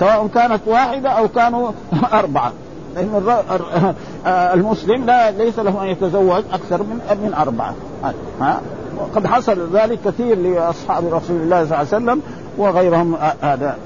سواء 0.00 0.26
كانت 0.34 0.60
واحدة 0.66 1.10
أو 1.10 1.28
كانوا 1.28 1.70
أربعة. 2.20 2.52
لأن 2.94 3.42
المسلم 4.26 5.04
لا 5.04 5.30
ليس 5.30 5.58
له 5.58 5.82
أن 5.82 5.86
يتزوج 5.86 6.44
أكثر 6.52 6.82
من 6.82 7.00
من 7.22 7.34
أربعة. 7.34 7.74
ها؟ 8.40 8.60
قد 9.14 9.26
حصل 9.26 9.68
ذلك 9.72 9.98
كثير 10.04 10.38
لأصحاب 10.38 11.04
رسول 11.04 11.36
الله 11.36 11.64
صلى 11.64 11.64
الله 11.64 11.76
عليه 11.76 11.88
وسلم 11.88 12.22
وغيرهم 12.58 13.16
هذا 13.42 13.76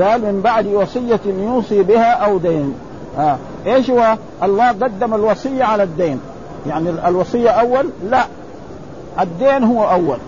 قال 0.00 0.22
من 0.22 0.40
بعد 0.44 0.66
وصية 0.66 1.20
يوصي 1.26 1.82
بها 1.82 2.12
أو 2.12 2.38
دين. 2.38 2.74
آه. 3.18 3.38
إيش 3.66 3.90
هو؟ 3.90 4.16
الله 4.42 4.68
قدم 4.68 5.14
الوصية 5.14 5.64
على 5.64 5.82
الدين. 5.82 6.20
يعني 6.66 6.90
الوصية 6.90 7.50
أول؟ 7.50 7.90
لا. 8.10 8.26
الدين 9.20 9.64
هو 9.64 9.90
أول. 9.90 10.18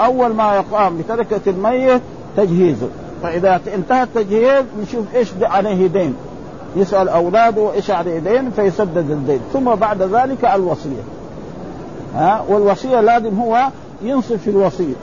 أول 0.00 0.34
ما 0.34 0.56
يقام 0.56 0.98
بتركة 0.98 1.40
الميت 1.46 2.02
تجهيزه. 2.36 2.88
فإذا 3.22 3.60
انتهى 3.74 4.02
التجهيز 4.02 4.64
نشوف 4.82 5.04
إيش 5.14 5.28
عليه 5.42 5.86
دين. 5.86 6.16
يسأل 6.76 7.08
أولاده 7.08 7.72
إيش 7.72 7.90
عليه 7.90 8.18
دين 8.18 8.50
فيسدد 8.50 9.10
الدين. 9.10 9.40
ثم 9.52 9.74
بعد 9.74 10.02
ذلك 10.02 10.44
الوصية. 10.44 11.02
ها 12.14 12.32
آه. 12.32 12.44
والوصية 12.48 13.00
لازم 13.00 13.38
هو 13.40 13.68
ينصف 14.02 14.42
في 14.42 14.50
الوصية. 14.50 14.94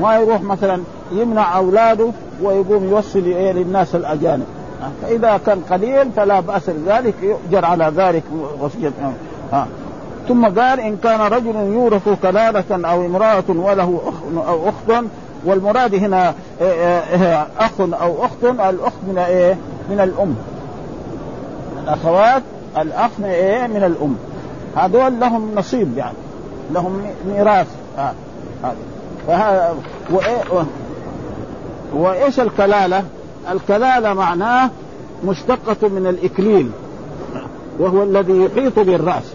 ما 0.00 0.16
يروح 0.16 0.42
مثلا 0.42 0.82
يمنع 1.12 1.56
أولاده 1.56 2.08
ويقوم 2.42 2.84
يوصل 2.84 3.24
إيه 3.24 3.52
للناس 3.52 3.94
الأجانب. 3.94 4.46
فاذا 5.02 5.40
كان 5.46 5.60
قليل 5.70 6.10
فلا 6.16 6.40
بأس 6.40 6.70
بذلك 6.70 7.14
يؤجر 7.22 7.64
على 7.64 7.92
ذلك 7.96 8.22
وصية 8.60 8.92
ها 9.52 9.66
ثم 10.28 10.44
قال 10.44 10.80
إن 10.80 10.96
كان 10.96 11.20
رجل 11.20 11.56
يورث 11.56 12.08
كلاله 12.22 12.64
أو 12.70 13.06
امرأة 13.06 13.44
وله 13.48 14.00
اخ 14.06 14.46
أو 14.48 14.68
أخت 14.68 15.04
والمراد 15.44 15.94
هنا 15.94 16.34
إيه، 16.60 17.00
إيه، 17.00 17.46
أخ 17.58 17.80
أو 17.80 18.24
أخت 18.24 18.44
الأخت 18.44 18.98
من 19.08 19.18
إيه؟ 19.18 19.56
من 19.90 20.00
الأم 20.00 20.34
الأخوات 21.82 22.42
الأخ 22.76 23.10
من 23.18 23.24
إيه؟ 23.24 23.66
من 23.66 23.84
الأم 23.84 24.16
هذول 24.76 25.20
لهم 25.20 25.54
نصيب 25.56 25.98
يعني 25.98 26.16
لهم 26.70 27.02
ميراث 27.28 27.66
آه. 27.98 28.12
فهذا 29.26 29.74
وايش 31.94 32.40
الكلالة؟ 32.40 33.04
الكلالة 33.50 34.14
معناه 34.14 34.70
مشتقة 35.24 35.88
من 35.88 36.06
الإكليل 36.06 36.70
وهو 37.78 38.02
الذي 38.02 38.42
يحيط 38.44 38.78
بالرأس. 38.78 39.32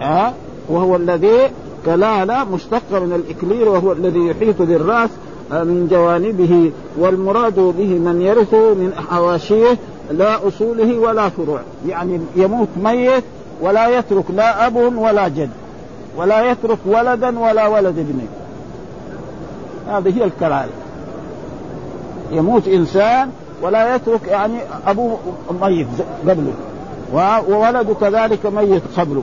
ها؟ 0.00 0.34
وهو 0.68 0.96
الذي 0.96 1.50
كلالة 1.86 2.44
مشتقة 2.44 3.00
من 3.00 3.12
الإكليل 3.12 3.68
وهو 3.68 3.92
الذي 3.92 4.26
يحيط 4.26 4.62
بالرأس 4.62 5.10
من 5.50 5.88
جوانبه. 5.90 6.72
والمراد 6.98 7.54
به 7.54 7.98
من 7.98 8.22
يرث 8.22 8.54
من 8.54 8.92
حواشيه 9.10 9.78
لا 10.10 10.48
أصوله 10.48 10.98
ولا 10.98 11.28
فروع. 11.28 11.60
يعني 11.86 12.20
يموت 12.36 12.68
ميت 12.82 13.24
ولا 13.60 13.98
يترك 13.98 14.24
لا 14.30 14.66
أب 14.66 14.76
ولا 14.76 15.28
جد 15.28 15.50
ولا 16.16 16.50
يترك 16.50 16.78
ولدا 16.86 17.38
ولا 17.38 17.68
ولد 17.68 17.98
ابنه 17.98 18.26
هذه 19.88 20.18
هي 20.18 20.24
الكلالة. 20.24 20.81
يموت 22.32 22.68
إنسان 22.68 23.30
ولا 23.62 23.94
يترك 23.94 24.28
يعني 24.28 24.58
أبوه 24.86 25.18
ميت 25.60 25.86
قبله. 26.28 26.52
وولده 27.48 27.94
كذلك 28.00 28.46
ميت 28.46 28.82
قبله. 28.96 29.22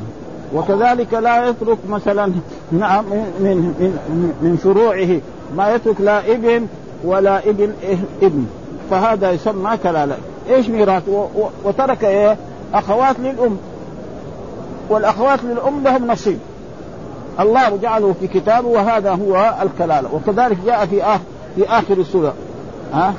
وكذلك 0.56 1.14
لا 1.14 1.50
يترك 1.50 1.78
مثلا 1.90 2.32
نعم 2.72 3.06
من 3.40 3.74
من 3.80 4.34
من 4.42 4.58
فروعه 4.64 5.22
ما 5.58 5.76
يترك 5.76 6.02
لا 6.02 6.32
ابن 6.32 6.68
ولا 7.04 7.50
ابن 7.50 7.74
ابن. 8.22 8.46
فهذا 8.92 9.32
يسمى 9.32 9.78
كلالة. 9.84 10.16
إيش 10.50 10.70
ميراث؟ 10.70 11.04
وترك 11.64 12.04
إيه؟ 12.04 12.38
أخوات 12.74 13.20
للأم. 13.20 13.58
والأخوات 14.90 15.40
للأم 15.44 15.84
لهم 15.84 16.12
نصيب. 16.12 16.40
الله 17.40 17.78
جعله 17.78 18.16
في 18.20 18.28
كتابه 18.28 18.68
وهذا 18.68 19.12
هو 19.12 19.54
الكلالة. 19.62 20.10
وكذلك 20.14 20.58
جاء 20.66 20.86
في 20.86 21.04
آخر 21.04 21.22
في 21.56 21.70
آخر 21.70 21.94
السورة. 21.94 22.34
ها؟ 22.94 23.14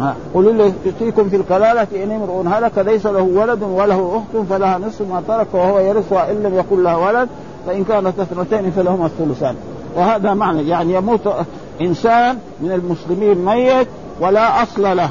ها. 0.00 0.14
قل 0.34 0.48
اللي 0.48 0.72
يطيكم 0.84 1.28
في 1.28 1.36
الكلالة 1.36 1.86
إن 2.04 2.10
امرؤ 2.10 2.44
هلك 2.48 2.78
ليس 2.78 3.06
له 3.06 3.22
ولد 3.22 3.62
وله 3.62 4.16
أخت 4.16 4.46
فلها 4.50 4.78
نصف 4.78 5.00
ما 5.00 5.22
ترك 5.28 5.46
وهو 5.52 5.78
يرثها 5.78 6.30
إن 6.30 6.42
لم 6.42 6.58
يكن 6.58 6.82
له 6.82 6.98
ولد 6.98 7.28
فإن 7.66 7.84
كانت 7.84 8.20
اثنتين 8.20 8.70
فلهما 8.70 9.06
الثلثان. 9.06 9.54
وهذا 9.96 10.34
معنى 10.34 10.68
يعني 10.68 10.94
يموت 10.94 11.34
إنسان 11.80 12.38
من 12.60 12.72
المسلمين 12.72 13.44
ميت 13.44 13.88
ولا 14.20 14.62
أصل 14.62 14.96
له. 14.96 15.10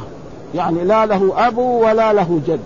يعني 0.55 0.83
لا 0.83 1.05
له 1.05 1.47
أب 1.47 1.57
ولا 1.57 2.13
له 2.13 2.39
جد. 2.47 2.59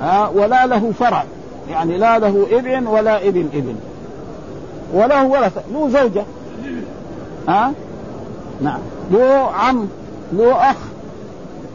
ها؟ 0.00 0.28
ولا 0.34 0.66
له 0.66 0.92
فرع. 0.98 1.24
يعني 1.70 1.98
لا 1.98 2.18
له 2.18 2.46
ابن 2.50 2.86
ولا 2.86 3.28
ابن 3.28 3.48
ابن. 3.54 3.76
وله 4.94 5.26
ورثة 5.26 5.62
له 5.72 5.88
زوجة. 5.88 6.24
ها؟ 7.48 7.72
نعم. 8.62 8.78
له 9.10 9.50
عم. 9.54 9.88
له 10.36 10.70
أخ 10.70 10.76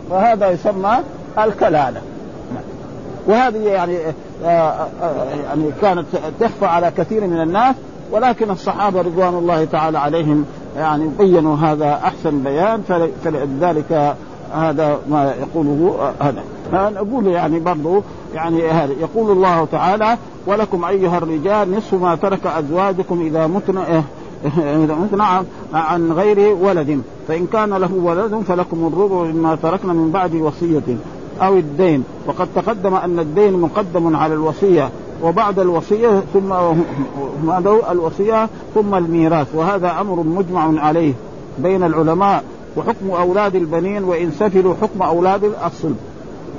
وهذا 0.09 0.51
يسمى 0.51 0.97
الكلالة. 1.37 2.01
وهذه 3.27 3.57
يعني 3.57 3.97
آه، 4.45 4.47
آه، 4.47 4.87
يعني 5.43 5.71
كانت 5.81 6.05
تخفى 6.39 6.65
على 6.65 6.91
كثير 6.97 7.27
من 7.27 7.41
الناس 7.41 7.75
ولكن 8.11 8.51
الصحابة 8.51 9.01
رضوان 9.01 9.33
الله 9.33 9.65
تعالى 9.65 9.99
عليهم 9.99 10.45
يعني 10.77 11.07
بينوا 11.19 11.55
هذا 11.55 11.93
أحسن 12.03 12.43
بيان 12.43 12.81
فلذلك 13.23 14.15
هذا 14.55 14.99
ما 15.09 15.33
يقوله 15.39 16.11
هذا. 16.21 16.43
نقول 16.73 17.27
يعني 17.27 17.59
برضو 17.59 18.03
يعني 18.33 18.69
هذا 18.69 18.93
يقول 18.99 19.31
الله 19.31 19.67
تعالى 19.71 20.17
ولكم 20.47 20.85
أيها 20.85 21.17
الرجال 21.17 21.77
نصف 21.77 21.93
ما 21.93 22.15
ترك 22.15 22.45
أزواجكم 22.45 23.21
إذا 23.21 23.47
متن 23.47 23.77
متن 25.03 25.22
عن 25.74 26.12
غير 26.12 26.55
ولد 26.55 27.01
فإن 27.27 27.48
كان 27.53 27.74
له 27.74 27.94
ولد 27.94 28.44
فلكم 28.48 28.87
الربع 28.94 29.24
مما 29.24 29.55
تركنا 29.55 29.94
من 29.94 30.11
بعد 30.11 30.35
وصية 30.35 30.98
أو 31.42 31.57
الدين. 31.57 32.03
وقد 32.27 32.48
تقدم 32.55 32.94
أن 32.94 33.20
الدين 33.20 33.53
مقدم 33.53 34.16
على 34.16 34.33
الوصية 34.33 34.90
وبعد 35.24 35.59
الوصية 35.59 36.24
ثم 36.33 36.53
الوصية 37.92 38.50
ثم 38.75 38.96
الميراث. 38.96 39.55
وهذا 39.55 40.01
أمر 40.01 40.24
مجمع 40.24 40.81
عليه 40.81 41.13
بين 41.59 41.83
العلماء. 41.83 42.44
وحكم 42.77 43.11
أولاد 43.11 43.55
البنين 43.55 44.03
وإن 44.03 44.31
سفلوا 44.31 44.74
حكم 44.81 45.01
أولاد 45.01 45.44
الصلب. 45.66 45.98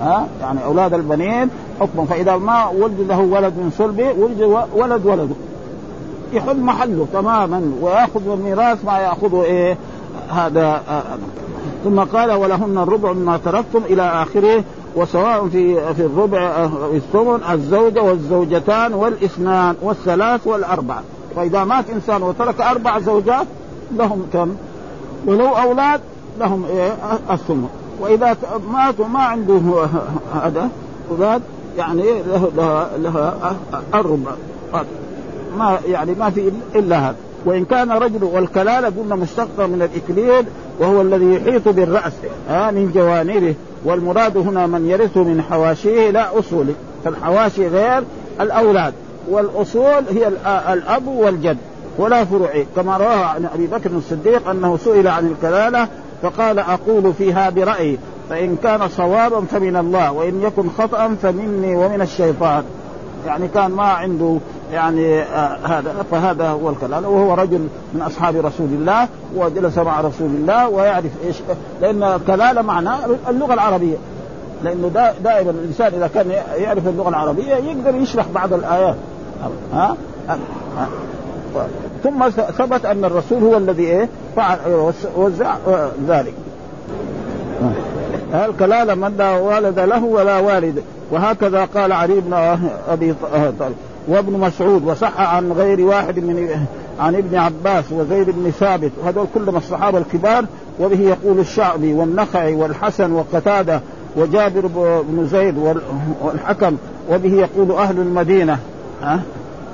ها؟ 0.00 0.28
يعني 0.40 0.64
أولاد 0.64 0.94
البنين 0.94 1.48
حكم. 1.80 2.04
فإذا 2.04 2.36
ما 2.36 2.68
ولد 2.68 3.00
له 3.08 3.20
ولد 3.20 3.52
من 3.54 3.72
صلبه 3.78 4.12
ولد 4.12 4.64
ولد 4.74 5.06
ولده 5.06 5.34
يحل 6.32 6.60
محله 6.60 7.06
تماما 7.12 7.72
وياخذ 7.80 8.28
الميراث 8.28 8.84
ما 8.84 8.98
ياخذه 8.98 9.42
إيه؟ 9.42 9.76
هذا 10.30 10.82
آه 10.88 11.02
ثم 11.84 12.00
قال 12.00 12.32
ولهن 12.32 12.78
الربع 12.78 13.12
مما 13.12 13.36
تركتم 13.36 13.82
إلى 13.84 14.02
آخره 14.02 14.64
وسواء 14.96 15.48
في 15.48 15.94
في 15.94 16.02
الربع 16.02 16.38
آه، 16.38 16.70
الثمن 16.94 17.40
الزوجة 17.52 18.02
والزوجتان 18.02 18.94
والإثنان 18.94 19.74
والثلاث 19.82 20.46
والاربعه 20.46 21.02
فإذا 21.36 21.64
مات 21.64 21.90
إنسان 21.90 22.22
وترك 22.22 22.60
أربع 22.60 22.98
زوجات 22.98 23.46
لهم 23.96 24.26
كم؟ 24.32 24.54
ولو 25.26 25.46
أولاد 25.46 26.00
لهم 26.40 26.64
إيه؟ 26.64 26.96
الثمن. 27.30 27.68
وإذا 28.00 28.36
مات 28.72 29.00
وما 29.00 29.20
عنده 29.20 29.86
هذا 30.34 30.68
أولاد 31.10 31.42
يعني 31.78 32.02
له 32.02 32.50
لها 32.56 32.90
لها 32.98 33.56
الربع. 33.94 34.30
ما 35.58 35.78
يعني 35.88 36.14
ما 36.14 36.30
في 36.30 36.52
الا 36.74 36.98
هذا. 36.98 37.16
وإن 37.44 37.64
كان 37.64 37.90
رجل 37.92 38.24
والكلالة 38.24 38.88
قلنا 38.88 39.14
مشتقه 39.14 39.66
من 39.66 39.82
الإكليل 39.82 40.44
وهو 40.80 41.00
الذي 41.00 41.34
يحيط 41.34 41.68
بالرأس 41.68 42.12
آه 42.50 42.70
من 42.70 42.92
جوانبه. 42.94 43.54
والمراد 43.84 44.36
هنا 44.36 44.66
من 44.66 44.86
يرثه 44.86 45.22
من 45.24 45.42
حواشيه 45.42 46.10
لا 46.10 46.38
أصول. 46.38 46.66
فالحواشي 47.04 47.68
غير 47.68 48.02
الأولاد. 48.40 48.94
والأصول 49.30 50.04
هي 50.10 50.28
الأب 50.72 51.06
والجد 51.06 51.58
ولا 51.98 52.24
فروع 52.24 52.50
كما 52.76 52.96
رواه 52.96 53.24
عن 53.24 53.48
أبي 53.54 53.66
بكر 53.66 53.90
الصديق 53.90 54.48
أنه 54.48 54.76
سئل 54.76 55.08
عن 55.08 55.26
الكلالة 55.26 55.88
فقال 56.22 56.58
أقول 56.58 57.14
فيها 57.18 57.50
برأيي. 57.50 57.98
فإن 58.30 58.56
كان 58.62 58.88
صوابا 58.88 59.40
فمن 59.40 59.76
الله 59.76 60.12
وإن 60.12 60.42
يكن 60.42 60.70
خطا 60.78 61.16
فمني 61.22 61.76
ومن 61.76 62.02
الشيطان. 62.02 62.64
يعني 63.26 63.48
كان 63.48 63.70
ما 63.70 63.82
عنده 63.82 64.38
يعني 64.72 65.22
آه 65.22 65.56
هذا 65.64 65.94
فهذا 66.10 66.48
هو 66.48 66.70
الكلام. 66.70 67.04
وهو 67.04 67.34
رجل 67.34 67.68
من 67.94 68.02
أصحاب 68.02 68.36
رسول 68.36 68.66
الله 68.66 69.08
وجلس 69.36 69.78
مع 69.78 70.00
رسول 70.00 70.26
الله 70.26 70.68
ويعرف 70.68 71.10
إيش 71.24 71.36
لأن 71.80 72.20
كلاله 72.26 72.62
معناه 72.62 72.98
اللغة 73.28 73.54
العربية. 73.54 73.96
لأنه 74.64 74.88
دا 74.88 75.14
دائما 75.24 75.50
الإنسان 75.50 75.92
إذا 75.94 76.10
كان 76.14 76.30
يعرف 76.56 76.88
اللغة 76.88 77.08
العربية 77.08 77.54
يقدر 77.54 77.94
يشرح 77.94 78.26
بعض 78.34 78.52
الآيات. 78.52 78.96
ها, 79.72 79.96
ها؟ 80.28 80.38
ها؟ 80.76 80.88
ثم 82.04 82.28
ثبت 82.30 82.84
أن 82.84 83.04
الرسول 83.04 83.42
هو 83.42 83.56
الذي 83.56 83.82
إيه؟ 83.82 84.08
فعل 84.36 84.58
وزع 85.16 85.56
ذلك 86.08 86.34
الكلاله 88.34 88.94
من 88.94 89.16
لا 89.18 89.38
والد 89.38 89.78
له 89.78 90.04
ولا 90.04 90.38
والد؟ 90.38 90.82
وهكذا 91.10 91.64
قال 91.64 91.92
علي 91.92 92.20
بن 92.20 92.58
أبي 92.88 93.14
طالب. 93.58 93.76
وابن 94.08 94.32
مسعود 94.32 94.84
وصح 94.84 95.20
عن 95.20 95.52
غير 95.52 95.80
واحد 95.80 96.18
من 96.18 96.66
عن 97.00 97.14
ابن 97.14 97.36
عباس 97.36 97.84
وزيد 97.92 98.30
بن 98.30 98.50
ثابت. 98.50 98.90
وهذول 99.02 99.26
كلهم 99.34 99.56
الصحابة 99.56 99.98
الكبار 99.98 100.44
وبه 100.80 101.00
يقول 101.00 101.38
الشعبي 101.38 101.92
والنخعي 101.92 102.54
والحسن 102.54 103.12
وقتادة 103.12 103.80
وجابر 104.16 104.66
بن 105.08 105.26
زيد 105.26 105.58
والحكم 106.22 106.76
وبه 107.10 107.32
يقول 107.32 107.72
أهل 107.72 107.98
المدينة. 107.98 108.58
ها؟ 109.02 109.20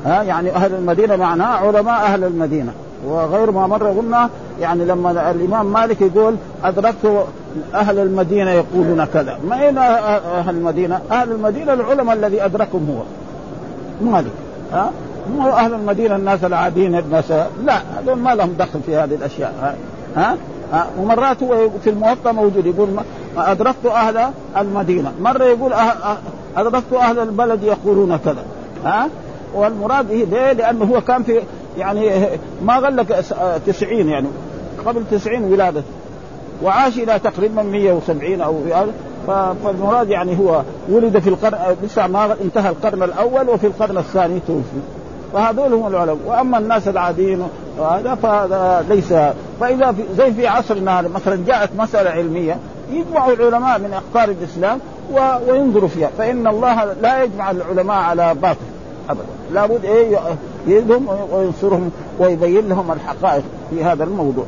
ها؟ 0.04 0.22
يعني 0.22 0.50
أهل 0.50 0.74
المدينة 0.74 1.16
معناه 1.16 1.46
علماء 1.46 2.00
أهل 2.00 2.24
المدينة. 2.24 2.72
وغير 3.06 3.50
ما 3.50 3.66
مر 3.66 3.86
قلنا 3.86 4.28
يعني 4.60 4.84
لما 4.84 5.30
الإمام 5.30 5.66
مالك 5.66 6.00
يقول 6.00 6.34
أدركت 6.64 7.26
أهل 7.74 7.98
المدينة 7.98 8.50
يقولون 8.50 9.04
كذا. 9.04 9.38
ما 9.48 9.62
اين 9.62 9.78
أهل 9.78 10.54
المدينة؟ 10.54 11.00
أهل 11.10 11.32
المدينة 11.32 11.72
العلماء 11.72 12.16
الذي 12.16 12.44
أدركهم 12.44 12.88
هو. 12.90 13.02
مالك 14.00 14.32
ها؟ 14.72 14.90
مو 15.37 15.50
أهل 15.50 15.74
المدينة 15.74 16.16
الناس 16.16 16.44
العاديين 16.44 16.98
الناس. 16.98 17.30
لا 17.64 17.80
هذول 17.98 18.18
ما 18.18 18.35
لهم 18.35 18.52
دخل 18.59 18.80
في 18.87 18.96
هذه 18.96 19.14
الأشياء. 19.14 19.76
ها؟ 20.16 20.37
ها؟ 20.72 20.87
ومرات 20.98 21.42
هو 21.42 21.70
في 21.85 21.90
الموطأ 21.90 22.32
موجود 22.32 22.66
يقول 22.66 22.88
ما 22.90 23.02
أدركت 23.52 23.87
أهل 23.87 24.30
المدينة. 24.56 25.12
مرة 25.20 25.44
يقول 25.44 25.72
أه-, 25.72 25.76
أه 25.76 26.16
أدركت 26.56 26.92
أهل 26.92 27.18
البلد 27.18 27.62
يقولون 27.62 28.16
كذا. 28.16 28.44
ها؟ 28.85 29.09
والمراد 29.54 30.12
ليه؟ 30.12 30.52
لأنه 30.52 30.85
هو 30.85 31.00
كان 31.00 31.22
في 31.22 31.40
يعني 31.78 32.11
ما 32.62 32.76
غلق 32.76 33.20
90 33.66 34.09
يعني 34.09 34.28
قبل 34.87 35.04
90 35.11 35.44
ولادته 35.44 35.82
وعاش 36.62 36.98
إلى 36.98 37.18
تقريبا 37.18 37.62
170 37.62 38.40
أو 38.40 38.61
فالمراد 39.26 40.10
يعني 40.10 40.38
هو 40.38 40.62
ولد 40.88 41.18
في 41.18 41.28
القرن 41.28 41.58
لسه 41.82 42.06
ما 42.06 42.36
انتهى 42.44 42.68
القرن 42.68 43.02
الأول 43.02 43.48
وفي 43.48 43.66
القرن 43.66 43.98
الثاني 43.98 44.40
توفي. 44.46 44.80
فهذول 45.32 45.72
هم 45.72 45.86
العلماء. 45.86 46.18
وأما 46.26 46.58
الناس 46.58 46.88
العاديين 46.88 47.42
هذا 47.78 48.14
فهذا 48.14 48.86
ليس 48.88 49.14
فإذا 49.60 49.92
في 49.92 50.02
زي 50.16 50.32
في 50.32 50.46
عصرنا 50.46 51.02
مثلا 51.02 51.44
جاءت 51.46 51.70
مسألة 51.78 52.10
علمية 52.10 52.56
يجمع 52.92 53.28
العلماء 53.28 53.78
من 53.78 53.92
أقطار 53.92 54.28
الإسلام 54.28 54.78
وينظروا 55.12 55.88
فيها. 55.88 56.10
فإن 56.18 56.46
الله 56.46 56.84
لا 57.02 57.22
يجمع 57.22 57.50
العلماء 57.50 57.96
على 57.96 58.34
باطل 58.34 58.58
ابدا. 59.08 59.24
لابد 59.52 59.84
إيه 59.84 60.18
يدهم 60.66 61.06
وينصرهم 61.32 61.90
ويبين 62.18 62.68
لهم 62.68 62.92
الحقائق 62.92 63.42
في 63.70 63.84
هذا 63.84 64.04
الموضوع. 64.04 64.44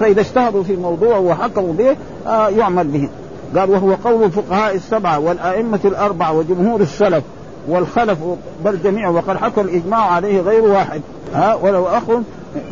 فإذا 0.00 0.20
اجتهدوا 0.20 0.62
في 0.62 0.76
موضوع 0.76 1.16
وحكموا 1.16 1.72
به 1.72 1.96
آه 2.26 2.48
يعمل 2.48 2.86
به. 2.86 3.08
قال 3.56 3.70
وهو 3.70 3.94
قول 3.94 4.24
الفقهاء 4.24 4.74
السبعة 4.74 5.18
والأئمة 5.18 5.80
الأربعة 5.84 6.32
وجمهور 6.32 6.80
السلف 6.80 7.24
والخلف 7.68 8.18
بل 8.64 8.82
جميع 8.82 9.08
وقد 9.08 9.36
حكى 9.36 9.60
الإجماع 9.60 10.00
عليه 10.00 10.40
غير 10.40 10.64
واحد. 10.64 11.00
ها 11.34 11.54
ولو 11.54 11.86
أخ 11.86 12.10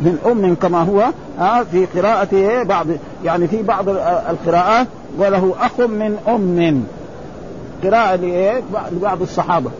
من 0.01 0.17
أم 0.25 0.55
كما 0.55 0.83
هو 0.83 1.05
ها 1.39 1.63
في 1.63 1.85
قراءة 1.85 2.63
بعض 2.63 2.87
يعني 3.25 3.47
في 3.47 3.63
بعض 3.63 3.89
القراءات 4.29 4.87
وله 5.17 5.53
أخ 5.59 5.79
من 5.79 6.17
أم. 6.27 6.83
قراءة 7.83 8.15
لبعض 8.91 9.21
الصحابة. 9.21 9.71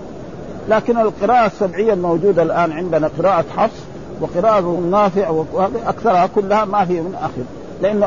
لكن 0.70 0.98
القراءة 0.98 1.46
السبعية 1.46 1.94
الموجودة 1.94 2.44
الآن 2.44 2.72
عندنا 2.72 3.10
قراءة 3.20 3.46
حفص 3.58 3.80
وقراءة 4.22 4.82
نافع 4.92 5.44
أكثرها 5.88 6.30
كلها 6.36 6.66
ما 6.66 6.86
في 6.86 6.94
من 6.94 7.16
أخ. 7.22 7.61
لأن 7.82 8.04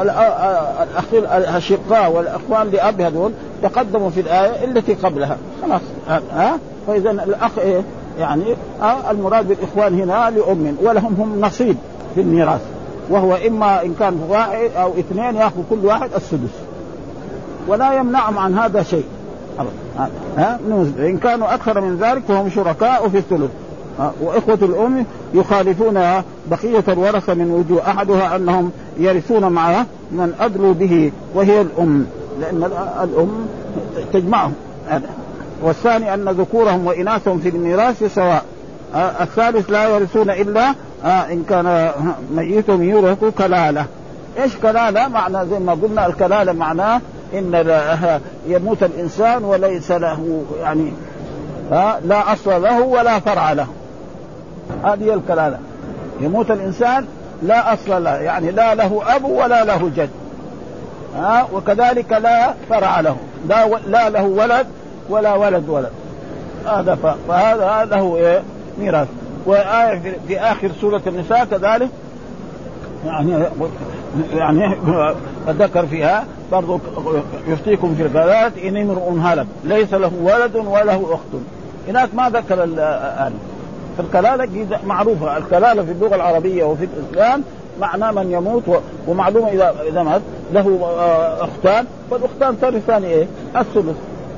الأشقاء 1.12 2.12
والأخوان 2.12 2.70
لأب 2.70 3.00
هذول 3.00 3.32
تقدموا 3.62 4.10
في 4.10 4.20
الآية 4.20 4.64
التي 4.64 4.94
قبلها. 4.94 5.36
خلاص. 5.62 5.80
ها؟ 6.08 6.58
فإذا 6.86 7.10
الأخ 7.10 7.58
إيه؟ 7.58 7.82
يعني 8.18 8.44
المراد 9.10 9.48
بالإخوان 9.48 10.00
هنا 10.00 10.30
لأم 10.30 10.76
ولهم 10.82 11.14
هم 11.14 11.40
نصيب 11.40 11.76
في 12.14 12.20
الميراث. 12.20 12.60
وهو 13.10 13.34
إما 13.34 13.82
إن 13.82 13.94
كان 14.00 14.20
واحد 14.28 14.70
أو 14.76 14.90
اثنين 14.98 15.36
يأخذ 15.36 15.62
كل 15.70 15.86
واحد 15.86 16.10
السدس. 16.16 16.54
ولا 17.68 17.92
يمنعهم 17.92 18.38
عن 18.38 18.58
هذا 18.58 18.82
شيء. 18.82 19.04
ها؟ 20.38 20.58
إن 20.98 21.18
كانوا 21.22 21.54
أكثر 21.54 21.80
من 21.80 21.96
ذلك 21.96 22.22
فهم 22.28 22.50
شركاء 22.50 23.08
في 23.08 23.18
الثلث. 23.18 23.50
وإخوة 24.20 24.58
الأم 24.62 25.06
يخالفون 25.34 25.94
بقية 26.50 26.84
الورثة 26.88 27.34
من 27.34 27.50
وجوه. 27.50 27.90
أحدها 27.90 28.36
أنهم 28.36 28.70
يرثون 28.98 29.48
مع 29.52 29.84
من 30.12 30.34
أدلوا 30.40 30.74
به 30.74 31.12
وهي 31.34 31.60
الأم 31.60 32.06
لأن 32.40 32.70
الأم 33.02 33.46
تجمعهم. 34.12 34.52
والثاني 35.62 36.14
أن 36.14 36.28
ذكورهم 36.28 36.86
وإناثهم 36.86 37.38
في 37.38 37.48
الميراث 37.48 38.14
سواء. 38.14 38.44
الثالث 39.20 39.70
لا 39.70 39.88
يرثون 39.88 40.30
إلا 40.30 40.74
إن 41.04 41.44
كان 41.48 41.90
ميتهم 42.34 42.82
يورث 42.82 43.24
كلالة. 43.38 43.86
إيش 44.42 44.56
كلالة؟ 44.56 45.08
معنى 45.08 45.48
زي 45.50 45.58
ما 45.58 45.72
قلنا 45.72 46.06
الكلالة 46.06 46.52
معناه 46.52 47.00
إن 47.34 47.80
يموت 48.46 48.82
الإنسان 48.82 49.44
وليس 49.44 49.90
له 49.90 50.42
يعني 50.60 50.92
لا 52.04 52.32
أصل 52.32 52.62
له 52.62 52.80
ولا 52.80 53.18
فرع 53.18 53.52
له. 53.52 53.66
هذه 54.84 55.14
الكلالة. 55.14 55.58
يموت 56.20 56.50
الإنسان 56.50 57.06
لا 57.42 57.72
أصل 57.74 58.04
له 58.04 58.14
يعني 58.14 58.50
لا 58.50 58.74
له 58.74 59.02
أب 59.16 59.24
ولا 59.24 59.64
له 59.64 59.90
جد. 59.96 60.10
ها؟ 61.16 61.48
وكذلك 61.52 62.12
لا 62.12 62.54
فرع 62.68 63.00
له. 63.00 63.16
لا, 63.48 63.66
لا 63.86 64.10
له 64.10 64.22
ولد 64.24 64.66
ولا 65.08 65.34
ولد 65.34 65.68
ولد. 65.68 65.90
هذا 66.66 67.16
فهذا 67.28 67.84
له 67.90 68.16
إيه؟ 68.16 68.42
ميراث. 68.78 69.08
وآية 69.46 70.16
في 70.28 70.40
آخر 70.40 70.70
سورة 70.80 71.02
النساء 71.06 71.44
كذلك. 71.44 71.88
يعني 73.06 73.44
يعني 74.34 74.76
ذكر 75.48 75.86
فيها 75.86 76.24
برضو 76.52 76.80
يفتيكم 77.48 77.94
في 77.94 78.02
الكلالات 78.02 78.58
إن 78.58 78.76
امرؤ 78.76 79.18
هلك 79.22 79.46
ليس 79.64 79.94
له 79.94 80.10
ولد 80.22 80.56
وله 80.56 81.14
أخت. 81.14 81.42
هناك 81.88 82.14
ما 82.14 82.30
ذكر 82.30 82.64
الآن 82.64 83.32
فالكلالة 83.98 84.78
معروفة. 84.86 85.36
الكلالة 85.36 85.82
في 85.82 85.92
اللغة 85.92 86.14
العربية 86.14 86.64
وفي 86.64 86.84
الإسلام 86.84 87.42
معناه 87.80 88.10
من 88.10 88.30
يموت 88.30 88.82
ومعلومة 89.08 89.48
إذا 89.48 89.74
إذا 89.88 90.02
مات. 90.02 90.22
له 90.52 90.78
آه، 90.82 91.44
أختان. 91.44 91.86
فالأختان 92.10 92.60
ترثان 92.60 93.04
إيه؟ 93.04 93.26
الثلث. 93.56 93.96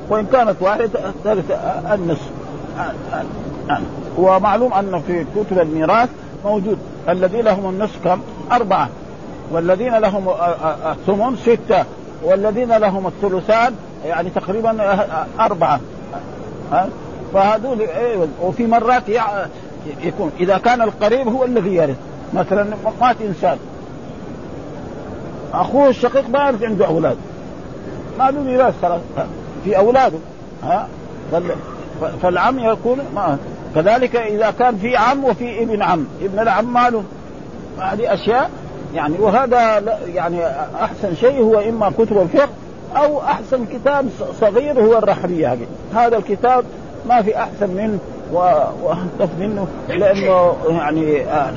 وإن 0.09 0.25
كانت 0.25 0.55
واحدة 0.61 0.89
ترث 1.23 1.51
النصف. 1.93 2.29
آه، 2.79 3.23
آه، 3.71 3.81
ومعلوم 4.17 4.73
أن 4.73 5.01
في 5.07 5.25
كتب 5.35 5.59
الميراث 5.59 6.09
موجود. 6.45 6.77
الذين 7.09 7.41
لهم 7.41 7.69
النصف 7.69 8.03
كم؟ 8.03 8.21
أربعة. 8.51 8.89
والذين 9.51 9.97
لهم 9.97 10.29
الثمن 10.91 11.35
ستة. 11.35 11.85
والذين 12.23 12.77
لهم 12.77 13.07
الثلثان 13.07 13.75
يعني 14.05 14.29
تقريبا 14.29 15.05
أربعة. 15.39 15.79
فهذول 17.33 17.81
إيه 17.81 18.17
وفي 18.41 18.67
مرات 18.67 19.03
يكون 20.03 20.31
إذا 20.39 20.57
كان 20.57 20.81
القريب 20.81 21.27
هو 21.27 21.43
الذي 21.43 21.75
يرث. 21.75 21.95
مثلا 22.33 22.65
مات 23.01 23.15
إنسان. 23.21 23.57
أخوه 25.53 25.89
الشقيق 25.89 26.29
ما 26.29 26.47
يرث 26.47 26.63
عنده 26.63 26.87
أولاد. 26.87 27.17
ما 28.19 28.31
له 28.31 28.41
ميراث 28.41 28.73
خلاص 28.81 29.01
في 29.63 29.77
أولاده. 29.77 30.17
ها؟ 30.63 30.87
فالعم 32.21 32.59
يكون 32.59 32.97
ما 33.15 33.37
كذلك 33.75 34.15
إذا 34.15 34.51
كان 34.51 34.77
في 34.77 34.97
عم 34.97 35.23
وفي 35.23 35.63
ابن 35.63 35.81
عم. 35.81 36.05
ابن 36.21 36.39
العم 36.39 36.73
ماله. 36.73 37.03
هذه 37.79 38.13
أشياء. 38.13 38.49
يعني 38.95 39.15
وهذا 39.19 39.83
يعني 40.13 40.45
أحسن 40.81 41.15
شيء 41.15 41.41
هو 41.41 41.59
إما 41.59 41.91
كتب 41.97 42.21
الفقه 42.21 42.49
أو 42.95 43.21
أحسن 43.21 43.65
كتاب 43.65 44.09
صغير 44.41 44.79
هو 44.79 44.97
الرحبيه 44.97 45.57
هذا 45.95 46.17
الكتاب 46.17 46.63
ما 47.07 47.21
في 47.21 47.37
أحسن 47.37 47.69
منه 47.69 47.99
وانظف 48.83 49.29
منه 49.39 49.67
لأنه 49.89 50.55
يعني 50.69 51.21
آه، 51.23 51.53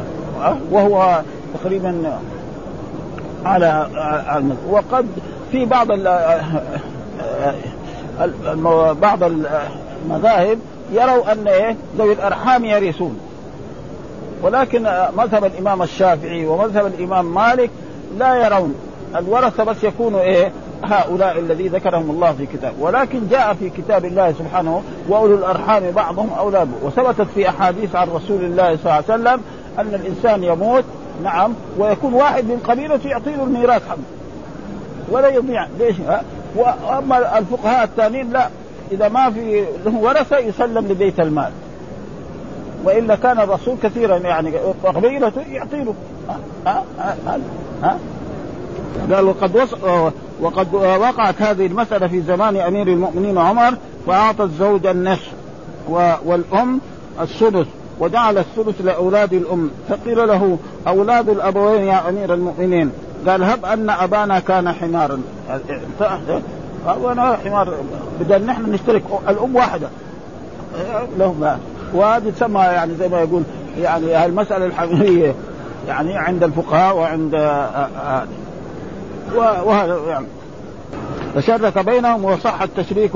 وهو 0.70 1.20
تقريبا 1.54 2.18
على 3.44 3.86
وقد 4.70 5.06
في 5.52 5.64
بعض 5.64 5.86
بعض 8.96 9.22
المذاهب 9.22 10.58
يروا 10.92 11.32
أن 11.32 11.48
إيه 11.48 11.76
ذوي 11.98 12.12
الأرحام 12.12 12.64
يرثون. 12.64 13.18
ولكن 14.42 14.82
مذهب 15.16 15.44
الإمام 15.44 15.82
الشافعي 15.82 16.46
ومذهب 16.46 16.86
الإمام 16.86 17.34
مالك 17.34 17.70
لا 18.18 18.34
يرون. 18.34 18.74
الورثة 19.16 19.64
بس 19.64 19.84
يكونوا 19.84 20.20
إيه 20.20 20.52
هؤلاء 20.84 21.38
الذي 21.38 21.68
ذكرهم 21.68 22.10
الله 22.10 22.32
في 22.32 22.46
كتاب. 22.46 22.72
ولكن 22.80 23.28
جاء 23.28 23.54
في 23.54 23.70
كتاب 23.70 24.04
الله 24.04 24.32
سبحانه 24.32 24.82
وأولو 25.08 25.34
الأرحام 25.34 25.90
بعضهم 25.90 26.30
أولاد 26.38 26.68
وثبتت 26.82 27.26
في 27.34 27.48
أحاديث 27.48 27.96
عن 27.96 28.08
رسول 28.08 28.44
الله 28.44 28.76
صلى 28.76 28.82
الله 28.82 28.92
عليه 28.92 29.04
وسلم 29.04 29.40
أن 29.78 29.94
الإنسان 29.94 30.44
يموت 30.44 30.84
نعم 31.22 31.54
ويكون 31.78 32.14
واحد 32.14 32.44
من 32.44 32.58
قبيلته 32.68 33.08
يعطي 33.08 33.30
له 33.30 33.44
الميراث 33.44 33.88
حقه. 33.88 33.98
ولا 35.10 35.28
يضيع. 35.28 35.66
ليش؟ 35.78 36.00
ها؟ 36.00 36.22
وأما 36.56 37.38
الفقهاء 37.38 37.84
الثانيين 37.84 38.30
لا. 38.30 38.48
إذا 38.92 39.08
ما 39.08 39.30
في 39.30 39.64
له 39.84 39.98
ورثة 39.98 40.38
يسلم 40.38 40.86
لبيت 40.86 41.20
المال. 41.20 41.50
وإلا 42.84 43.16
كان 43.16 43.40
الرسول 43.40 43.76
كثيرا 43.82 44.16
يعني 44.16 44.52
قبيلته 44.84 45.42
يعطي 45.50 45.84
له 45.84 45.94
ها؟ 46.28 46.82
ها؟ 46.98 47.16
ها, 47.26 47.38
ها؟ 47.82 47.98
قال 49.12 49.24
وقد 49.24 49.56
وص... 49.56 49.74
وقد 50.40 50.74
وقعت 50.74 51.42
هذه 51.42 51.66
المسألة 51.66 52.06
في 52.06 52.20
زمان 52.20 52.56
أمير 52.56 52.88
المؤمنين 52.88 53.38
عمر 53.38 53.74
فأعطى 54.06 54.42
الزوج 54.42 54.86
النصف. 54.86 55.32
والأم 56.24 56.80
السدس 57.20 57.66
وجعل 58.00 58.38
الثلث 58.38 58.80
لأولاد 58.80 59.32
الأم. 59.32 59.70
فقيل 59.88 60.28
له 60.28 60.58
أولاد 60.88 61.28
الأبوين 61.28 61.82
يا 61.82 62.08
أمير 62.08 62.34
المؤمنين؟ 62.34 62.92
قال 63.28 63.44
هب 63.44 63.64
أن 63.64 63.90
أبانا 63.90 64.38
كان 64.40 64.72
حمارا. 64.72 65.22
وأنا 67.00 67.38
حمار 67.44 67.74
بدل 68.20 68.46
نحن 68.46 68.70
نشترك 68.72 69.02
الأم 69.28 69.56
واحدة. 69.56 69.88
لهم 71.18 71.58
وهذه 71.94 72.30
تسمى 72.30 72.60
يعني 72.60 72.94
زي 72.94 73.08
ما 73.08 73.20
يقول 73.20 73.42
يعني 73.78 74.26
المسألة 74.26 74.66
الحمية 74.66 75.34
يعني 75.88 76.18
عند 76.18 76.44
الفقهاء 76.44 76.96
وعند 76.96 77.34
آه، 77.34 77.38
آه، 77.38 78.24
وهذا 79.36 79.98
يعني. 80.08 80.26
فشرك 81.34 81.78
بينهم 81.78 82.24
وصح 82.24 82.62
التشريك 82.62 83.10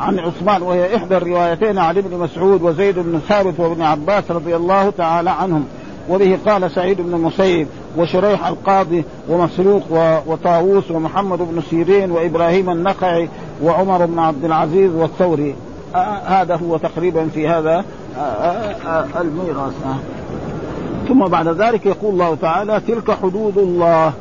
عن 0.00 0.18
عثمان 0.18 0.62
وهي 0.62 0.96
إحدى 0.96 1.16
الروايتين 1.16 1.78
عن 1.78 1.98
ابن 1.98 2.18
مسعود 2.18 2.62
وزيد 2.62 2.98
بن 2.98 3.20
ثابت 3.28 3.60
وابن 3.60 3.82
عباس 3.82 4.30
رضي 4.30 4.56
الله 4.56 4.90
تعالى 4.90 5.30
عنهم. 5.30 5.66
وبه 6.10 6.38
قال 6.46 6.70
سعيد 6.70 7.00
بن 7.00 7.14
المسيب 7.14 7.68
وشريح 7.96 8.46
القاضي 8.46 9.04
ومسروق 9.28 9.82
وطاووس 10.26 10.90
ومحمد 10.90 11.38
بن 11.38 11.62
سيرين 11.70 12.10
وإبراهيم 12.10 12.70
النخعي 12.70 13.28
وعمر 13.62 14.06
بن 14.06 14.18
عبد 14.18 14.44
العزيز 14.44 14.92
والثوري. 14.94 15.54
هذا 16.24 16.56
هو 16.56 16.76
تقريبا 16.76 17.28
في 17.34 17.48
هذا 17.48 17.84
الميراث. 19.20 19.72
ثم 21.08 21.24
بعد 21.24 21.48
ذلك 21.48 21.86
يقول 21.86 22.12
الله 22.12 22.34
تعالى 22.34 22.80
تلك 22.88 23.10
حدود 23.10 23.58
الله. 23.58 24.12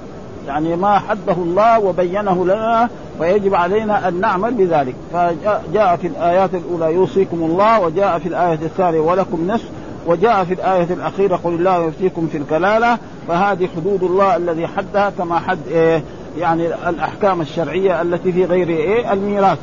يعني 0.47 0.75
ما 0.75 0.99
حده 0.99 1.34
الله 1.34 1.79
وبينه 1.79 2.45
لنا 2.45 2.89
ويجب 3.19 3.56
علينا 3.56 4.08
أن 4.08 4.21
نعمل 4.21 4.53
بذلك. 4.53 4.95
فجاء 5.13 5.95
في 5.95 6.08
الآيات 6.08 6.49
الأولى 6.53 6.93
يوصيكم 6.93 7.38
الله 7.38 7.79
وجاء 7.79 8.19
في 8.19 8.29
الآية 8.29 8.53
الثانية 8.53 8.99
ولكم 8.99 9.47
نصف 9.47 9.69
وجاء 10.08 10.43
في 10.43 10.53
الآية 10.53 10.93
الأخيرة 10.93 11.36
قل 11.36 11.53
الله 11.53 11.86
يفتيكم 11.86 12.27
في 12.27 12.38
الكلالة. 12.38 12.97
فهذه 13.27 13.69
حدود 13.75 14.03
الله 14.03 14.36
الذي 14.36 14.67
حدها 14.67 15.10
كما 15.10 15.39
حد 15.39 15.60
إيه 15.71 16.03
يعني 16.39 16.67
الأحكام 16.89 17.41
الشرعية 17.41 18.01
التي 18.01 18.32
في 18.32 18.45
غير 18.45 18.69
إيه 18.69 19.13
الميراث. 19.13 19.60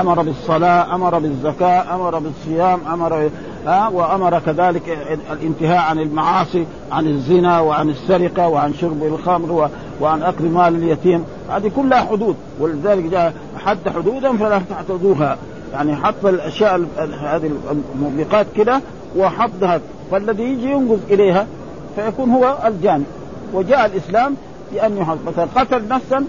أمر 0.00 0.22
بالصلاة 0.22 0.94
أمر 0.94 1.18
بالزكاة 1.18 1.94
أمر 1.94 2.18
بالصيام 2.18 2.80
أمر 2.92 3.30
ها 3.66 3.88
وأمر 3.88 4.38
كذلك 4.38 4.98
الانتهاء 5.32 5.78
عن 5.78 5.98
المعاصي 5.98 6.66
عن 6.92 7.06
الزنا 7.06 7.60
وعن 7.60 7.90
السرقة 7.90 8.48
وعن 8.48 8.74
شرب 8.74 9.02
الخمر 9.02 9.70
وعن 10.00 10.22
أكل 10.22 10.44
مال 10.44 10.74
اليتيم. 10.74 11.24
هذه 11.50 11.70
كلها 11.76 12.00
حدود 12.00 12.36
ولذلك 12.60 13.04
جاء 13.04 13.34
حد 13.64 13.88
حدودا 13.88 14.36
فلا 14.36 14.60
تعتدوها. 14.70 15.38
يعني 15.72 15.96
حط 15.96 16.26
الأشياء 16.26 16.86
هذه 17.20 17.50
الموبقات 17.94 18.46
كده 18.56 18.80
وحطها. 19.16 19.80
فالذي 20.10 20.42
يجي 20.42 20.70
ينقذ 20.70 20.98
إليها 21.10 21.46
فيكون 21.96 22.30
هو 22.30 22.58
الجاني 22.66 23.04
وجاء 23.52 23.86
الإسلام 23.86 24.34
بأن 24.72 24.98
يحط 24.98 25.18
مثلا 25.26 25.46
قتل 25.56 25.88
نفسا 25.88 26.24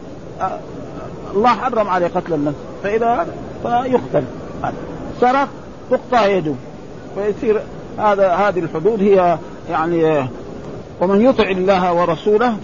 الله 1.36 1.50
حرم 1.50 1.88
عليه 1.88 2.08
قتل 2.08 2.34
النفس. 2.34 2.58
فإذا 2.84 3.28
فيقتل. 3.64 4.24
سرق 5.22 5.48
تقطع 5.92 6.26
يده. 6.26 6.54
ويصير 7.18 7.62
هذا 7.98 8.30
هذه 8.34 8.60
الحدود 8.60 9.02
هي 9.02 9.38
يعني 9.70 10.28
ومن 11.02 11.22
يطع 11.22 11.44
الله 11.44 11.94
ورسوله 11.94 12.58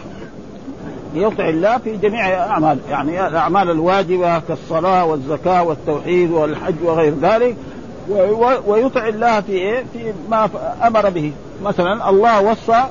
يطع 1.16 1.50
الله 1.50 1.78
في 1.78 1.98
جميع 1.98 2.28
الاعمال 2.28 2.78
يعني 2.90 3.28
الأعمال 3.28 3.72
الواجبة 3.72 4.40
كالصلاة 4.40 5.06
والزكاة 5.06 5.64
والتوحيد 5.64 6.32
والحج 6.32 6.76
وغير 6.84 7.14
ذلك 7.22 7.56
ويطع 8.68 9.08
الله 9.08 9.42
في 9.42 9.52
إيه؟ 9.52 9.84
في 9.94 10.14
ما 10.30 10.50
أمر 10.88 11.10
به 11.10 11.32
مثلا 11.64 12.10
الله 12.10 12.42
وصى 12.42 12.84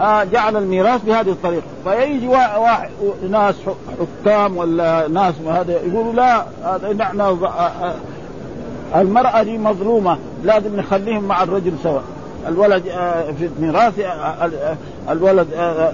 آه 0.00 0.24
جعل 0.24 0.56
الميراث 0.56 1.04
بهذه 1.04 1.30
الطريقة 1.30 1.62
فيجي 1.84 2.28
واحد 2.28 2.90
ناس 3.30 3.54
حكام 4.00 4.56
ولا 4.56 5.08
ناس 5.08 5.34
هذا 5.46 5.72
يقولوا 5.72 6.12
لا 6.12 6.44
نحن 6.92 7.38
آه، 8.94 8.98
آه، 8.98 9.00
المرأة 9.00 9.42
دي 9.42 9.58
مظلومة 9.58 10.18
لازم 10.44 10.76
نخليهم 10.76 11.24
مع 11.24 11.42
الرجل 11.42 11.72
سواء 11.82 12.02
الولد 12.48 12.88
آه، 12.88 13.32
في 13.32 13.46
الميراث 13.56 14.00
الولد 15.08 15.48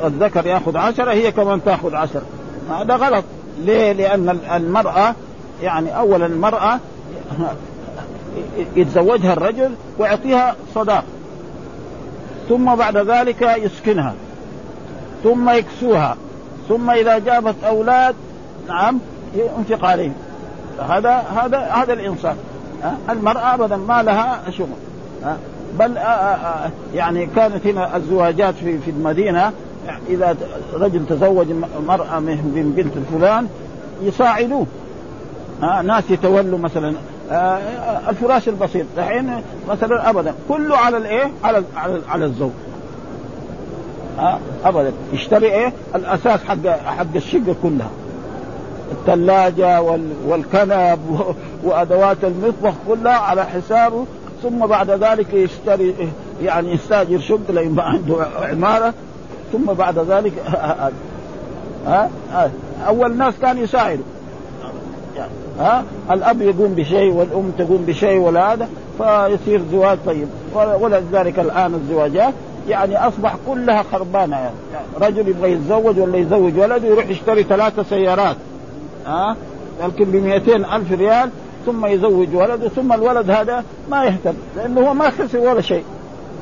الذكر 0.05 0.47
ياخذ 0.47 0.77
عشرة 0.77 1.13
هي 1.13 1.33
كمان 1.33 1.65
تاخذ 1.65 1.95
عشرة. 1.95 2.23
هذا 2.71 2.97
غلط. 2.97 3.25
ليه؟ 3.65 3.93
لأن 3.93 4.39
المرأة 4.55 5.15
يعني 5.63 5.99
أولا 5.99 6.27
المرأة 6.27 6.79
يتزوجها 8.77 9.33
الرجل 9.33 9.71
ويعطيها 9.99 10.57
صداق. 10.75 11.05
ثم 12.49 12.75
بعد 12.75 12.97
ذلك 12.97 13.43
يسكنها. 13.43 14.15
ثم 15.23 15.51
يكسوها. 15.51 16.17
ثم 16.69 16.91
إذا 16.91 17.19
جابت 17.19 17.55
أولاد 17.65 18.15
نعم 18.69 18.99
ينفق 19.35 19.85
عليهم. 19.85 20.15
هذا 20.89 21.25
هذا 21.37 21.59
هذا 21.59 21.93
الإنصاف. 21.93 22.37
المرأة 23.11 23.55
ابدا 23.55 23.77
ما 23.77 24.03
لها 24.03 24.41
شغل 24.51 24.69
بل 25.79 25.97
يعني 26.95 27.27
كانت 27.27 27.67
هنا 27.67 27.97
الزواجات 27.97 28.55
في 28.55 28.79
في 28.79 28.91
المدينة 28.91 29.53
إذا 30.09 30.37
رجل 30.75 31.07
تزوج 31.07 31.47
مرأة 31.87 32.19
من 32.21 32.73
بنت 32.77 32.93
فلان 33.13 33.49
يساعدوه 34.03 34.67
ناس 35.85 36.11
يتولوا 36.11 36.59
مثلا 36.59 36.95
آه، 37.31 37.59
الفراش 38.09 38.49
البسيط 38.49 38.87
دحين 38.97 39.43
مثلا 39.69 40.11
ابدا 40.11 40.35
كله 40.49 40.77
على 40.77 40.97
الايه؟ 40.97 41.31
على 41.45 41.63
على, 41.77 42.01
على 42.09 42.25
الزوج 42.25 42.51
آه 44.19 44.39
ابدا 44.65 44.93
يشتري 45.13 45.47
إيه؟ 45.47 45.73
الأساس 45.95 46.45
حق 46.45 46.67
حق 46.67 47.07
الشقة 47.17 47.55
كلها. 47.63 47.91
الثلاجة 48.93 49.83
والكنب 50.27 51.35
وأدوات 51.65 52.17
المطبخ 52.25 52.75
كلها 52.89 53.13
على 53.13 53.45
حسابه 53.45 54.05
ثم 54.43 54.67
بعد 54.67 54.91
ذلك 54.91 55.35
يشتري 55.35 55.95
يعني 56.43 56.73
يستأجر 56.73 57.19
شقه 57.19 57.53
لإن 57.53 57.81
عنده 57.81 58.27
عمارة 58.43 58.95
ثم 59.53 59.65
بعد 59.65 59.99
ذلك 59.99 60.33
ها؟ 61.87 62.11
أول 62.87 63.17
ناس 63.17 63.35
كان 63.43 63.59
يساعدوا 63.59 64.05
ها؟ 65.59 65.85
الأب 66.11 66.43
يقوم 66.43 66.75
بشيء 66.75 67.13
والأم 67.13 67.51
تقوم 67.59 67.85
بشيء 67.87 68.19
ولا 68.19 68.53
هذا 68.53 68.69
فيصير 68.99 69.61
زواج 69.73 69.99
طيب. 70.07 70.29
ولذلك 70.55 71.39
الآن 71.39 71.75
الزواجات 71.75 72.35
يعني 72.69 73.09
أصبح 73.09 73.37
كلها 73.47 73.83
خربانة. 73.83 74.37
يعني. 74.37 74.55
رجل 75.01 75.29
يبغى 75.29 75.53
يتزوج 75.53 75.99
ولا 75.99 76.17
يزوج 76.17 76.59
ولده 76.59 76.89
يروح 76.89 77.09
يشتري 77.09 77.43
ثلاثة 77.43 77.83
سيارات. 77.83 78.37
ها؟ 79.07 79.37
يمكن 79.83 80.05
ب 80.05 80.15
ألف 80.49 80.93
ريال 80.93 81.31
ثم 81.67 81.87
يزوج 81.87 82.35
ولده 82.35 82.69
ثم 82.69 82.93
الولد 82.93 83.31
هذا 83.31 83.65
ما 83.91 84.05
يهتم 84.05 84.35
لأنه 84.57 84.81
هو 84.81 84.95
ما 84.95 85.11
خسر 85.11 85.39
ولا 85.39 85.61
شيء. 85.61 85.85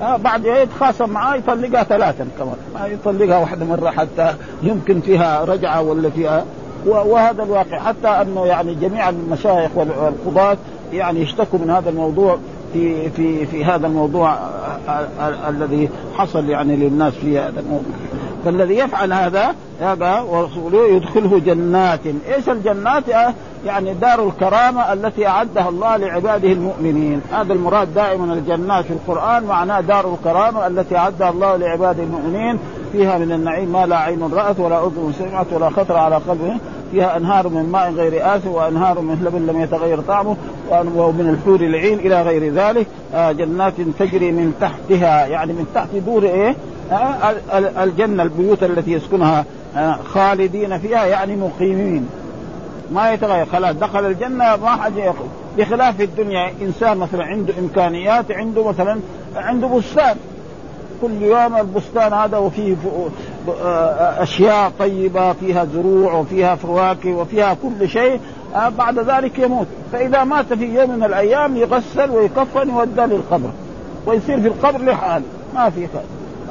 ها؟ 0.00 0.16
بعد 0.16 0.44
يتخاصم 0.44 1.10
معاه 1.10 1.36
يطلقها 1.36 1.82
ثلاثا 1.82 2.26
كمان 2.38 2.56
ما 2.74 2.86
يطلقها 2.86 3.38
واحدة 3.38 3.64
مرة 3.64 3.90
حتى 3.90 4.34
يمكن 4.62 5.00
فيها 5.00 5.44
رجعة 5.44 5.82
ولا 5.82 6.10
فيها. 6.10 6.44
وهذا 6.86 7.42
الواقع 7.42 7.78
حتى 7.78 8.08
أنه 8.08 8.46
يعني 8.46 8.74
جميع 8.74 9.08
المشايخ 9.08 9.70
والقضاة 9.76 10.56
يعني 10.92 11.20
يشتكوا 11.20 11.58
من 11.58 11.70
هذا 11.70 11.90
الموضوع 11.90 12.38
في 12.72 13.10
في 13.10 13.46
في 13.46 13.64
هذا 13.64 13.86
الموضوع 13.86 14.38
الذي 15.48 15.88
حصل 16.16 16.48
يعني 16.48 16.76
للناس 16.76 17.12
في 17.12 17.38
هذا 17.38 17.60
الموضوع. 17.60 17.92
فالذي 18.44 18.74
يفعل 18.74 19.12
هذا 19.12 19.54
هذا 19.80 20.20
ورسوله 20.20 20.86
يدخله 20.86 21.38
جنات. 21.38 22.00
إيش 22.06 22.48
الجنات؟ 22.48 23.04
يعني 23.66 23.94
دار 23.94 24.28
الكرامة 24.28 24.92
التي 24.92 25.26
أعدها 25.26 25.68
الله 25.68 25.96
لعباده 25.96 26.52
المؤمنين. 26.52 27.20
هذا 27.32 27.52
المراد 27.52 27.94
دائما 27.94 28.34
الجنات 28.34 28.84
في 28.84 28.92
القرآن 28.92 29.44
معناه 29.44 29.80
دار 29.80 30.14
الكرامة 30.14 30.66
التي 30.66 30.96
أعدها 30.96 31.30
الله 31.30 31.56
لعباده 31.56 32.02
المؤمنين. 32.02 32.58
فيها 32.92 33.18
من 33.18 33.32
النعيم 33.32 33.72
ما 33.72 33.86
لا 33.86 33.96
عين 33.96 34.30
رأت 34.32 34.60
ولا 34.60 34.86
أذن 34.86 35.12
سمعت 35.18 35.46
ولا 35.52 35.70
خطر 35.70 35.96
على 35.96 36.16
قلبه. 36.16 36.56
فيها 36.92 37.16
أنهار 37.16 37.48
من 37.48 37.68
ماء 37.72 37.92
غير 37.92 38.36
آثم 38.36 38.48
وأنهار 38.48 39.00
من 39.00 39.24
لبن 39.24 39.46
لم 39.46 39.60
يتغير 39.60 40.00
طعمه 40.00 40.36
ومن 40.70 41.28
الحور 41.28 41.60
العين 41.60 41.98
إلى 41.98 42.22
غير 42.22 42.52
ذلك. 42.52 42.86
آه 43.14 43.32
جنات 43.32 43.74
تجري 43.98 44.32
من 44.32 44.54
تحتها. 44.60 45.26
يعني 45.26 45.52
من 45.52 45.66
تحت 45.74 45.88
دور 46.06 46.22
إيه؟ 46.22 46.48
آه 46.48 46.54
الجنة 47.82 48.22
البيوت 48.22 48.62
التي 48.62 48.92
يسكنها 48.92 49.44
آه 49.76 49.98
خالدين 50.14 50.78
فيها 50.78 51.06
يعني 51.06 51.36
مقيمين. 51.36 52.08
ما 52.92 53.12
يتغير 53.12 53.46
خلاص 53.46 53.76
دخل 53.76 54.06
الجنة 54.06 54.56
ما 54.56 54.70
حد 54.70 54.96
يقول 54.96 55.28
بخلاف 55.58 56.00
الدنيا 56.00 56.52
إنسان 56.62 56.96
مثلا 56.96 57.24
عنده 57.24 57.54
إمكانيات 57.58 58.32
عنده 58.32 58.68
مثلا 58.68 59.00
عنده 59.36 59.66
بستان. 59.66 60.16
كل 61.02 61.22
يوم 61.22 61.56
البستان 61.56 62.12
هذا 62.12 62.38
وفيه 62.38 62.76
أشياء 64.18 64.72
طيبة 64.78 65.32
فيها 65.32 65.64
زروع 65.64 66.14
وفيها 66.14 66.54
فواكه 66.54 67.14
وفيها 67.14 67.56
كل 67.62 67.88
شيء 67.88 68.20
آه، 68.54 68.68
بعد 68.68 68.98
ذلك 68.98 69.38
يموت. 69.38 69.66
فإذا 69.92 70.24
مات 70.24 70.52
في 70.52 70.64
يوم 70.64 70.90
من 70.90 71.04
الأيام 71.04 71.56
يغسل 71.56 72.10
ويكفن 72.10 72.68
يودى 72.68 73.00
للقبر 73.00 73.50
ويصير 74.06 74.40
في 74.40 74.48
القبر 74.48 74.84
لحاله. 74.84 75.24
ما 75.54 75.70
في 75.70 75.86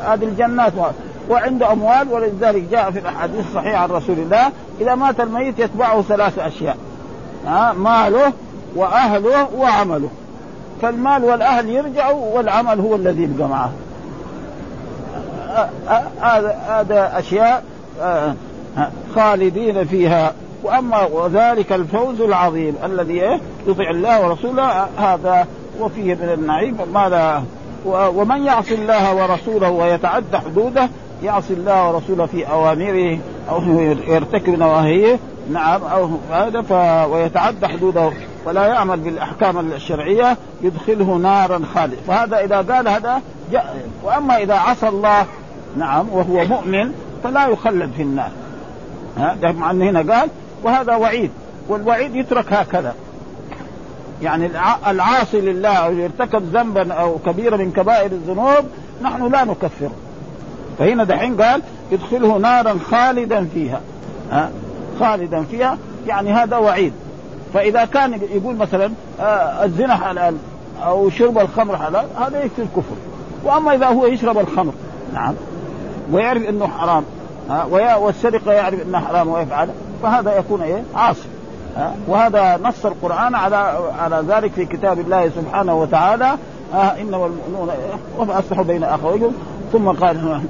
هذه 0.05 0.23
الجنات 0.23 0.73
وعنده 1.29 1.71
أموال 1.71 2.07
ولذلك 2.12 2.63
جاء 2.71 2.91
في 2.91 2.99
الأحاديث 2.99 3.47
الصحيحة 3.47 3.77
عن 3.77 3.89
رسول 3.89 4.19
الله 4.19 4.51
إذا 4.81 4.95
مات 4.95 5.19
الميت 5.19 5.59
يتبعه 5.59 6.01
ثلاث 6.01 6.39
أشياء. 6.39 6.77
ها 7.45 7.73
ماله 7.73 8.33
وأهله 8.75 9.47
وعمله. 9.55 10.09
فالمال 10.81 11.23
والأهل 11.23 11.69
يرجعوا 11.69 12.38
والعمل 12.38 12.79
هو 12.79 12.95
الذي 12.95 13.23
يبقى 13.23 13.47
معه. 13.49 13.71
هذا 16.21 16.59
هذا 16.67 17.19
أشياء 17.19 17.63
آه، 18.01 18.33
خالدين 19.15 19.85
فيها. 19.85 20.33
وأما 20.63 21.05
وذلك 21.05 21.73
الفوز 21.73 22.21
العظيم 22.21 22.75
الذي 22.83 23.23
إيه؟ 23.23 23.39
يطيع 23.67 23.89
الله 23.89 24.27
ورسوله 24.27 24.88
هذا 24.97 25.47
وفيه 25.79 26.15
من 26.15 26.29
النعيم 26.33 26.77
ما 26.93 27.09
لا 27.09 27.41
ومن 27.85 28.45
يعصي 28.45 28.75
الله 28.75 29.15
ورسوله 29.15 29.69
ويتعدى 29.69 30.37
حدوده 30.37 30.89
يعصي 31.23 31.53
الله 31.53 31.89
ورسوله 31.89 32.25
في 32.25 32.49
أوامره 32.49 33.19
أو 33.49 33.61
يرتكب 34.07 34.59
نواهيه 34.59 35.19
نعم 35.51 35.83
أو 35.83 36.09
هذا 36.31 36.61
ف... 36.61 36.71
ويتعدى 37.11 37.67
حدوده 37.67 38.11
ولا 38.45 38.67
يعمل 38.67 38.99
بالأحكام 38.99 39.59
الشرعية 39.71 40.37
يدخله 40.61 41.17
نارا 41.17 41.61
خالد 41.75 41.97
فهذا 42.07 42.39
إذا 42.39 42.61
قال 42.61 42.87
هذا 42.87 43.21
جاء 43.51 43.87
وأما 44.03 44.37
إذا 44.37 44.53
عصى 44.53 44.87
الله 44.87 45.25
نعم 45.77 46.09
وهو 46.09 46.45
مؤمن 46.45 46.91
فلا 47.23 47.47
يخلد 47.47 47.91
في 47.97 48.01
النار. 48.01 48.31
ها 49.17 49.37
مع 49.51 49.71
انه 49.71 49.89
هنا 49.89 50.13
قال 50.13 50.29
وهذا 50.63 50.95
وعيد 50.95 51.31
والوعيد 51.67 52.15
يترك 52.15 52.53
هكذا. 52.53 52.93
يعني 54.21 54.49
العاصي 54.88 55.41
لله 55.41 55.69
أو 55.69 55.93
يرتكب 55.93 56.55
ذنبا 56.55 56.93
أو 56.93 57.17
كبيره 57.25 57.58
من 57.58 57.71
كبائر 57.71 58.12
الذنوب 58.12 58.65
نحن 59.01 59.32
لا 59.32 59.43
نكفره. 59.43 59.91
فهنا 60.79 61.03
دحين 61.03 61.41
قال 61.41 61.62
يدخله 61.91 62.38
نارا 62.38 62.75
خالدا 62.91 63.47
فيها. 63.53 63.82
ها؟ 64.32 64.51
خالدا 64.99 65.43
فيها. 65.43 65.77
يعني 66.08 66.34
هذا 66.34 66.58
وعيد. 66.58 66.93
فإذا 67.53 67.86
كان 67.86 68.19
يقول 68.32 68.55
مثلا 68.55 68.91
آه 69.19 69.65
الزنا 69.65 69.95
حلال 69.95 70.36
أو 70.84 71.10
شرب 71.10 71.38
الخمر 71.38 71.77
حلال 71.77 72.05
هذا 72.19 72.43
يكفي 72.43 72.62
الكفر 72.62 72.95
وأما 73.43 73.75
إذا 73.75 73.88
هو 73.88 74.05
يشرب 74.05 74.38
الخمر 74.38 74.73
نعم 75.13 75.34
ويعرف 76.12 76.49
إنه 76.49 76.67
حرام 76.67 77.03
ها 77.49 77.95
والسرقة 77.95 78.51
يعرف 78.51 78.82
إنها 78.88 78.99
حرام 78.99 79.27
ويفعل 79.27 79.69
فهذا 80.03 80.38
يكون 80.38 80.62
إيه؟ 80.62 80.84
عاصي. 80.95 81.27
وهذا 82.08 82.60
نص 82.63 82.86
القرآن 82.86 83.36
على 83.36 83.79
على 83.99 84.23
ذلك 84.27 84.51
في 84.51 84.65
كتاب 84.65 84.99
الله 84.99 85.29
سبحانه 85.29 85.82
وتعالى. 85.82 86.36
إنما 86.73 87.25
المؤمنون 87.25 87.69
فأصلحوا 88.27 88.63
بين 88.63 88.84
أخويهم 88.84 89.34
ثم 89.73 89.89
قال 89.89 90.41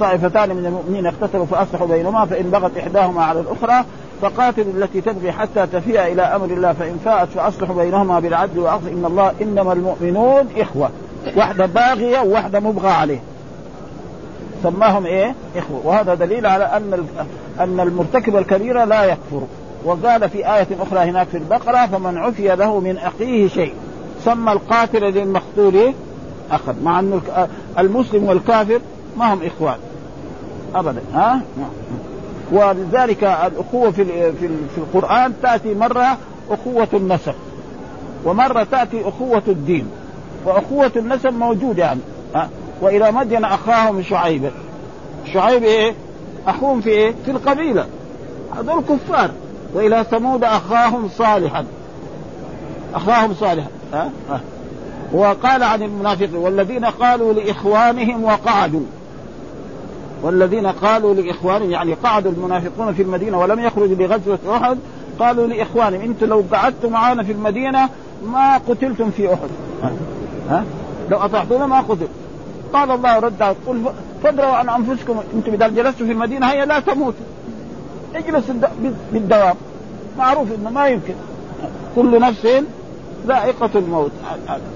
طائفتان 0.00 0.48
من 0.48 0.66
المؤمنين 0.66 1.06
اقتتلوا 1.06 1.46
فأصلحوا 1.46 1.86
بينهما 1.86 2.24
فإن 2.24 2.50
بغت 2.50 2.76
إحداهما 2.76 3.24
على 3.24 3.40
الأخرى 3.40 3.84
فقاتلوا 4.22 4.72
التي 4.72 5.00
تبغي 5.00 5.32
حتى 5.32 5.66
تفيء 5.66 6.06
إلى 6.12 6.22
أمر 6.22 6.44
الله 6.44 6.72
فإن 6.72 6.98
فاءت 7.04 7.28
فأصلحوا 7.28 7.74
بينهما 7.74 8.20
بالعدل 8.20 8.58
والعطف 8.58 8.88
إن 8.88 9.04
الله 9.04 9.32
إنما 9.42 9.72
المؤمنون 9.72 10.46
إخوة. 10.56 10.90
واحدة 11.36 11.66
باغية 11.66 12.20
وواحدة 12.20 12.60
مبغى 12.60 12.90
عليه. 12.90 13.20
سماهم 14.62 15.06
إيه؟ 15.06 15.34
إخوة. 15.56 15.80
وهذا 15.84 16.14
دليل 16.14 16.46
على 16.46 16.64
أن 16.64 17.06
أن 17.60 17.80
المرتكب 17.80 18.36
الكبيره 18.36 18.84
لا 18.84 19.04
يكفر. 19.04 19.42
وقال 19.84 20.30
في 20.30 20.54
آية 20.54 20.68
أخرى 20.80 20.98
هناك 20.98 21.28
في 21.28 21.36
البقرة 21.36 21.86
فمن 21.86 22.18
عفي 22.18 22.56
له 22.56 22.80
من 22.80 22.98
أخيه 22.98 23.48
شيء. 23.48 23.74
سمى 24.24 24.52
القاتل 24.52 25.00
للمقتول 25.00 25.92
أخا 26.50 26.74
مع 26.84 27.00
أن 27.00 27.20
المسلم 27.78 28.24
والكافر 28.24 28.80
ما 29.16 29.34
هم 29.34 29.42
إخوان. 29.42 29.76
أبدا 30.74 31.00
ها؟ 31.14 31.40
ولذلك 32.52 33.24
الأخوة 33.24 33.90
في 33.90 34.04
في 34.74 34.78
القرآن 34.78 35.32
تأتي 35.42 35.74
مرة 35.74 36.18
أخوة 36.50 36.88
النسب 36.94 37.34
ومرة 38.24 38.66
تأتي 38.70 39.08
أخوة 39.08 39.42
الدين 39.48 39.86
وأخوة 40.44 40.92
النسب 40.96 41.32
موجودة 41.32 41.84
يعني 41.84 42.00
ها؟ 42.34 42.48
وإلى 42.80 43.12
مدين 43.12 43.44
أخاهم 43.44 44.02
شعيب. 44.02 44.50
شعيب 45.32 45.62
إيه؟ 45.62 45.94
أخوهم 46.46 46.80
في 46.80 46.90
إيه؟ 46.90 47.14
في 47.24 47.30
القبيلة. 47.30 47.86
هذول 48.58 48.82
كفار. 48.82 49.30
وإلى 49.74 50.04
ثمود 50.10 50.44
أخاهم 50.44 51.08
صالحا. 51.08 51.64
أخاهم 52.94 53.34
صالحا. 53.34 53.68
ها؟ 53.92 54.10
ها. 54.30 54.40
وقال 55.12 55.62
عن 55.62 55.82
المنافقين 55.82 56.36
والذين 56.36 56.84
قالوا 56.84 57.32
لإخوانهم 57.32 58.24
وقعدوا. 58.24 58.84
والذين 60.22 60.66
قالوا 60.66 61.14
لإخوانهم 61.14 61.70
يعني 61.70 61.94
قعدوا 61.94 62.32
المنافقون 62.32 62.94
في 62.94 63.02
المدينة 63.02 63.38
ولم 63.40 63.60
يخرجوا 63.60 63.96
لغزوه 63.96 64.56
أحد 64.56 64.78
قالوا 65.18 65.46
لإخوانهم 65.46 66.00
أنتم 66.00 66.26
لو 66.26 66.44
قعدتم 66.52 66.92
معنا 66.92 67.22
في 67.22 67.32
المدينة 67.32 67.88
ما 68.26 68.56
قتلتم 68.56 69.10
في 69.10 69.34
أحد. 69.34 69.48
ها؟ 70.50 70.64
لو 71.10 71.18
أطعتونا 71.18 71.66
ما 71.66 71.80
قتل. 71.80 72.08
قال 72.72 72.90
الله 72.90 73.18
رد 73.18 73.42
قل 73.42 73.84
فادروا 74.22 74.50
عن 74.50 74.68
أنفسكم 74.68 75.20
أنتم 75.34 75.52
إذا 75.52 75.68
جلستم 75.68 76.06
في 76.06 76.12
المدينة 76.12 76.46
هيا 76.46 76.64
لا 76.64 76.80
تموتوا. 76.80 77.24
اجلس 78.14 78.44
بالدوام. 79.12 79.54
معروف 80.18 80.48
إنه 80.54 80.70
ما 80.70 80.88
يمكن. 80.88 81.14
كل 81.96 82.20
نفس 82.20 82.48
ذائقة 83.26 83.70
الموت. 83.74 84.10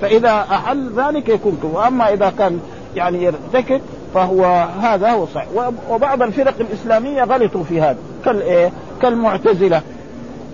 فإذا 0.03 0.47
أحل 0.51 0.93
ذلك 0.97 1.29
يكون 1.29 1.59
كفر. 1.63 1.77
وأما 1.77 2.13
إذا 2.13 2.33
كان 2.39 2.61
يعني 2.97 3.23
يرتكب 3.23 3.81
فهو 4.15 4.69
هذا 4.81 5.11
هو 5.11 5.27
صحيح. 5.27 5.49
وبعض 5.91 6.23
الفرق 6.23 6.55
الإسلامية 6.61 7.25
غلطوا 7.25 7.65
في 7.65 7.81
هذا. 7.81 7.99
كالإيه 8.25 8.73
كالمعتزلة. 9.03 9.83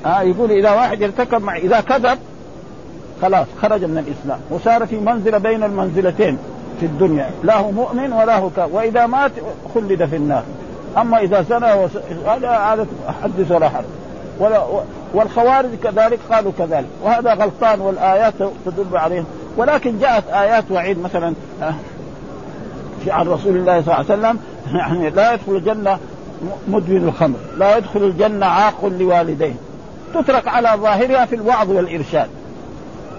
آه 0.06 0.22
يقول 0.22 0.50
إذا 0.50 0.70
واحد 0.70 1.00
يرتكب 1.00 1.42
مع 1.42 1.56
إذا 1.56 1.80
كذب 1.80 2.18
خلاص 3.22 3.46
خرج 3.62 3.84
من 3.84 3.98
الإسلام. 3.98 4.40
وصار 4.50 4.86
في 4.86 4.96
منزلة 4.96 5.38
بين 5.38 5.62
المنزلتين 5.62 6.38
في 6.80 6.86
الدنيا. 6.86 7.30
لا 7.44 7.58
هو 7.58 7.70
مؤمن 7.70 8.12
ولا 8.12 8.38
هو 8.38 8.50
كافر. 8.50 8.72
وإذا 8.72 9.06
مات 9.06 9.32
خلد 9.74 10.04
في 10.04 10.16
النار. 10.16 10.42
أما 10.98 11.18
إذا 11.18 11.42
زنى 11.42 11.88
هذا 12.26 12.48
عادة 12.48 12.86
حدث 13.22 13.50
ولا 13.50 13.68
حرج. 13.68 13.84
والخوارج 15.14 15.74
كذلك 15.84 16.18
قالوا 16.32 16.52
كذلك. 16.58 16.88
وهذا 17.04 17.34
غلطان 17.34 17.80
والآيات 17.80 18.34
تدل 18.66 18.96
عليه 18.96 19.24
ولكن 19.56 19.98
جاءت 19.98 20.28
آيات 20.28 20.64
وعيد 20.70 21.02
مثلا 21.02 21.34
آه، 21.62 21.74
عن 23.08 23.28
رسول 23.28 23.56
الله 23.56 23.82
صلى 23.82 23.94
الله 23.94 23.94
عليه 23.94 24.04
وسلم 24.04 24.38
يعني 24.74 25.10
لا 25.10 25.32
يدخل 25.32 25.56
الجنة 25.56 25.98
مدمن 26.68 27.08
الخمر 27.08 27.36
لا 27.56 27.76
يدخل 27.76 28.00
الجنة 28.02 28.46
عاق 28.46 28.84
لوالديه. 28.84 29.54
تترك 30.14 30.48
على 30.48 30.72
ظاهرها 30.76 31.24
في 31.24 31.34
الوعظ 31.34 31.70
والإرشاد. 31.70 32.28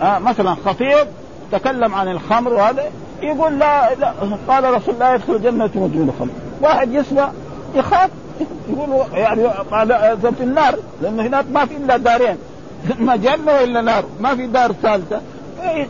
آه 0.02 0.20
مثلا 0.20 0.56
خطيب 0.66 1.08
تكلم 1.52 1.96
عن 1.96 2.08
الخمر 2.08 2.54
وهذا 2.54 2.84
يقول 3.22 3.60
لا, 3.60 3.96
لا 3.96 4.14
قال 4.48 4.74
رسول 4.74 4.94
الله 4.96 5.14
يدخل 5.14 5.36
الجنة 5.36 5.70
مدمن 5.76 6.10
الخمر. 6.16 6.32
واحد 6.62 6.92
يسمع 6.92 7.30
يخاف. 7.76 8.10
يقول 8.70 8.90
يعني 9.14 9.50
في 10.38 10.44
النار. 10.44 10.76
لأنه 11.02 11.24
هناك 11.24 11.46
ما 11.54 11.66
في 11.66 11.78
إلا 11.78 11.98
دارين. 11.98 12.38
ما 13.00 13.16
جنة 13.16 13.52
وإلا 13.52 13.82
نار. 13.82 14.04
ما 14.20 14.36
في 14.36 14.48
دار 14.48 14.72
ثالثة. 14.72 15.22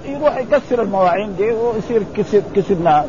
يروح 0.06 0.38
يكسر 0.38 0.82
المواعين 0.82 1.36
دي 1.36 1.52
ويصير 1.52 2.04
كسب 2.18 2.44
كسب 2.56 2.84
نار 2.84 3.06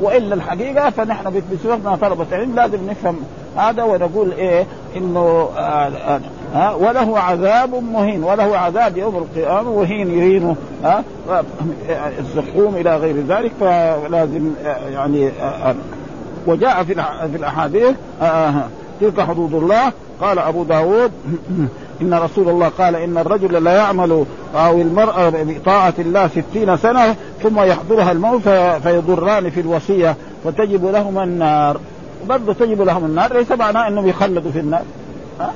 وإلا 0.00 0.34
الحقيقة 0.34 0.90
فنحن 0.90 1.42
بصفتنا 1.52 1.96
طلبة 1.96 2.26
علم 2.32 2.54
لازم 2.54 2.90
نفهم 2.90 3.16
هذا 3.56 3.82
ونقول 3.82 4.32
إيه 4.32 4.66
إنه 4.96 5.48
آه 5.56 5.60
آه 5.60 6.20
آه 6.54 6.76
وله 6.76 7.18
عذاب 7.18 7.74
مهين. 7.74 8.24
وله 8.24 8.58
عذاب 8.58 8.96
يوم 8.96 9.16
القيامة 9.16 9.70
وهين 9.70 10.18
يهينه 10.18 10.56
آه 10.84 11.02
الزقوم 12.18 12.76
إلى 12.76 12.96
غير 12.96 13.16
ذلك. 13.28 13.52
فلازم 13.60 14.50
آه 14.64 14.88
يعني 14.88 15.28
آه 15.28 15.74
وجاء 16.46 16.84
في 16.84 16.94
في 17.32 17.36
الأحاديث 17.36 17.94
آه،, 18.22 18.24
آه 18.24 18.68
تلك 19.00 19.20
حدود 19.20 19.54
الله. 19.54 19.92
قال 20.20 20.38
أبو 20.38 20.64
داود 20.64 21.12
إن 22.02 22.14
رسول 22.14 22.48
الله 22.48 22.68
قال 22.68 22.96
إن 22.96 23.18
الرجل 23.18 23.64
لا 23.64 23.72
يعمل 23.72 24.24
أو 24.54 24.80
المرأة 24.80 25.30
بطاعة 25.30 25.94
الله 25.98 26.28
ستين 26.28 26.76
سنة 26.76 27.14
ثم 27.42 27.60
يحضرها 27.60 28.12
الموت 28.12 28.48
فيضران 28.82 29.50
في 29.50 29.60
الوصية 29.60 30.16
فتجب 30.44 30.84
لهما 30.84 31.24
النار. 31.24 31.80
برضه 32.28 32.52
تجب 32.52 32.82
لهم 32.82 33.04
النار 33.04 33.32
ليس 33.32 33.52
معناه 33.52 33.88
إنهم 33.88 34.08
يخلدوا 34.08 34.50
في 34.50 34.60
النار. 34.60 34.82
ها؟ 35.40 35.52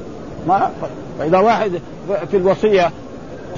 ما؟ 0.48 0.70
فإذا 1.18 1.38
واحد 1.38 1.70
في 2.30 2.36
الوصية 2.36 2.90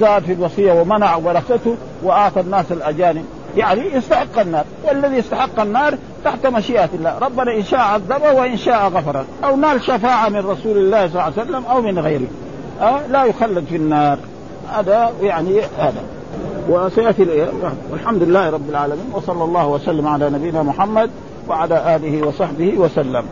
زاد 0.00 0.22
في 0.22 0.32
الوصية 0.32 0.72
ومنع 0.72 1.16
ورثته 1.16 1.76
واعطى 2.02 2.40
الناس 2.40 2.72
الأجانب. 2.72 3.24
يعني 3.56 3.94
يستحق 3.94 4.38
النار. 4.38 4.64
والذي 4.84 5.16
يستحق 5.16 5.60
النار 5.60 5.98
تحت 6.24 6.46
مشيئة 6.46 6.88
الله. 6.94 7.18
ربنا 7.18 7.56
إن 7.56 7.62
شاء 7.62 7.80
عذبه 7.80 8.32
وإن 8.32 8.56
شاء 8.56 8.88
غفر 8.88 9.24
أو 9.44 9.56
نال 9.56 9.82
شفاعة 9.82 10.28
من 10.28 10.38
رسول 10.38 10.76
الله 10.76 11.08
صلى 11.08 11.10
الله 11.10 11.22
عليه 11.22 11.42
وسلم 11.42 11.64
أو 11.64 11.82
من 11.82 11.98
غيره. 11.98 12.26
أه؟ 12.80 13.06
لا 13.06 13.24
يخلد 13.24 13.64
في 13.64 13.76
النار. 13.76 14.18
هذا 14.72 15.12
يعني 15.22 15.60
هذا. 15.78 16.02
وسيأتي 16.68 17.46
والحمد 17.90 18.22
لله 18.22 18.50
رب 18.50 18.70
العالمين. 18.70 19.06
وصلى 19.12 19.44
الله 19.44 19.68
وسلم 19.68 20.06
على 20.06 20.30
نبينا 20.30 20.62
محمد 20.62 21.10
وعلى 21.48 21.96
آله 21.96 22.26
وصحبه 22.26 22.74
وسلم. 22.78 23.24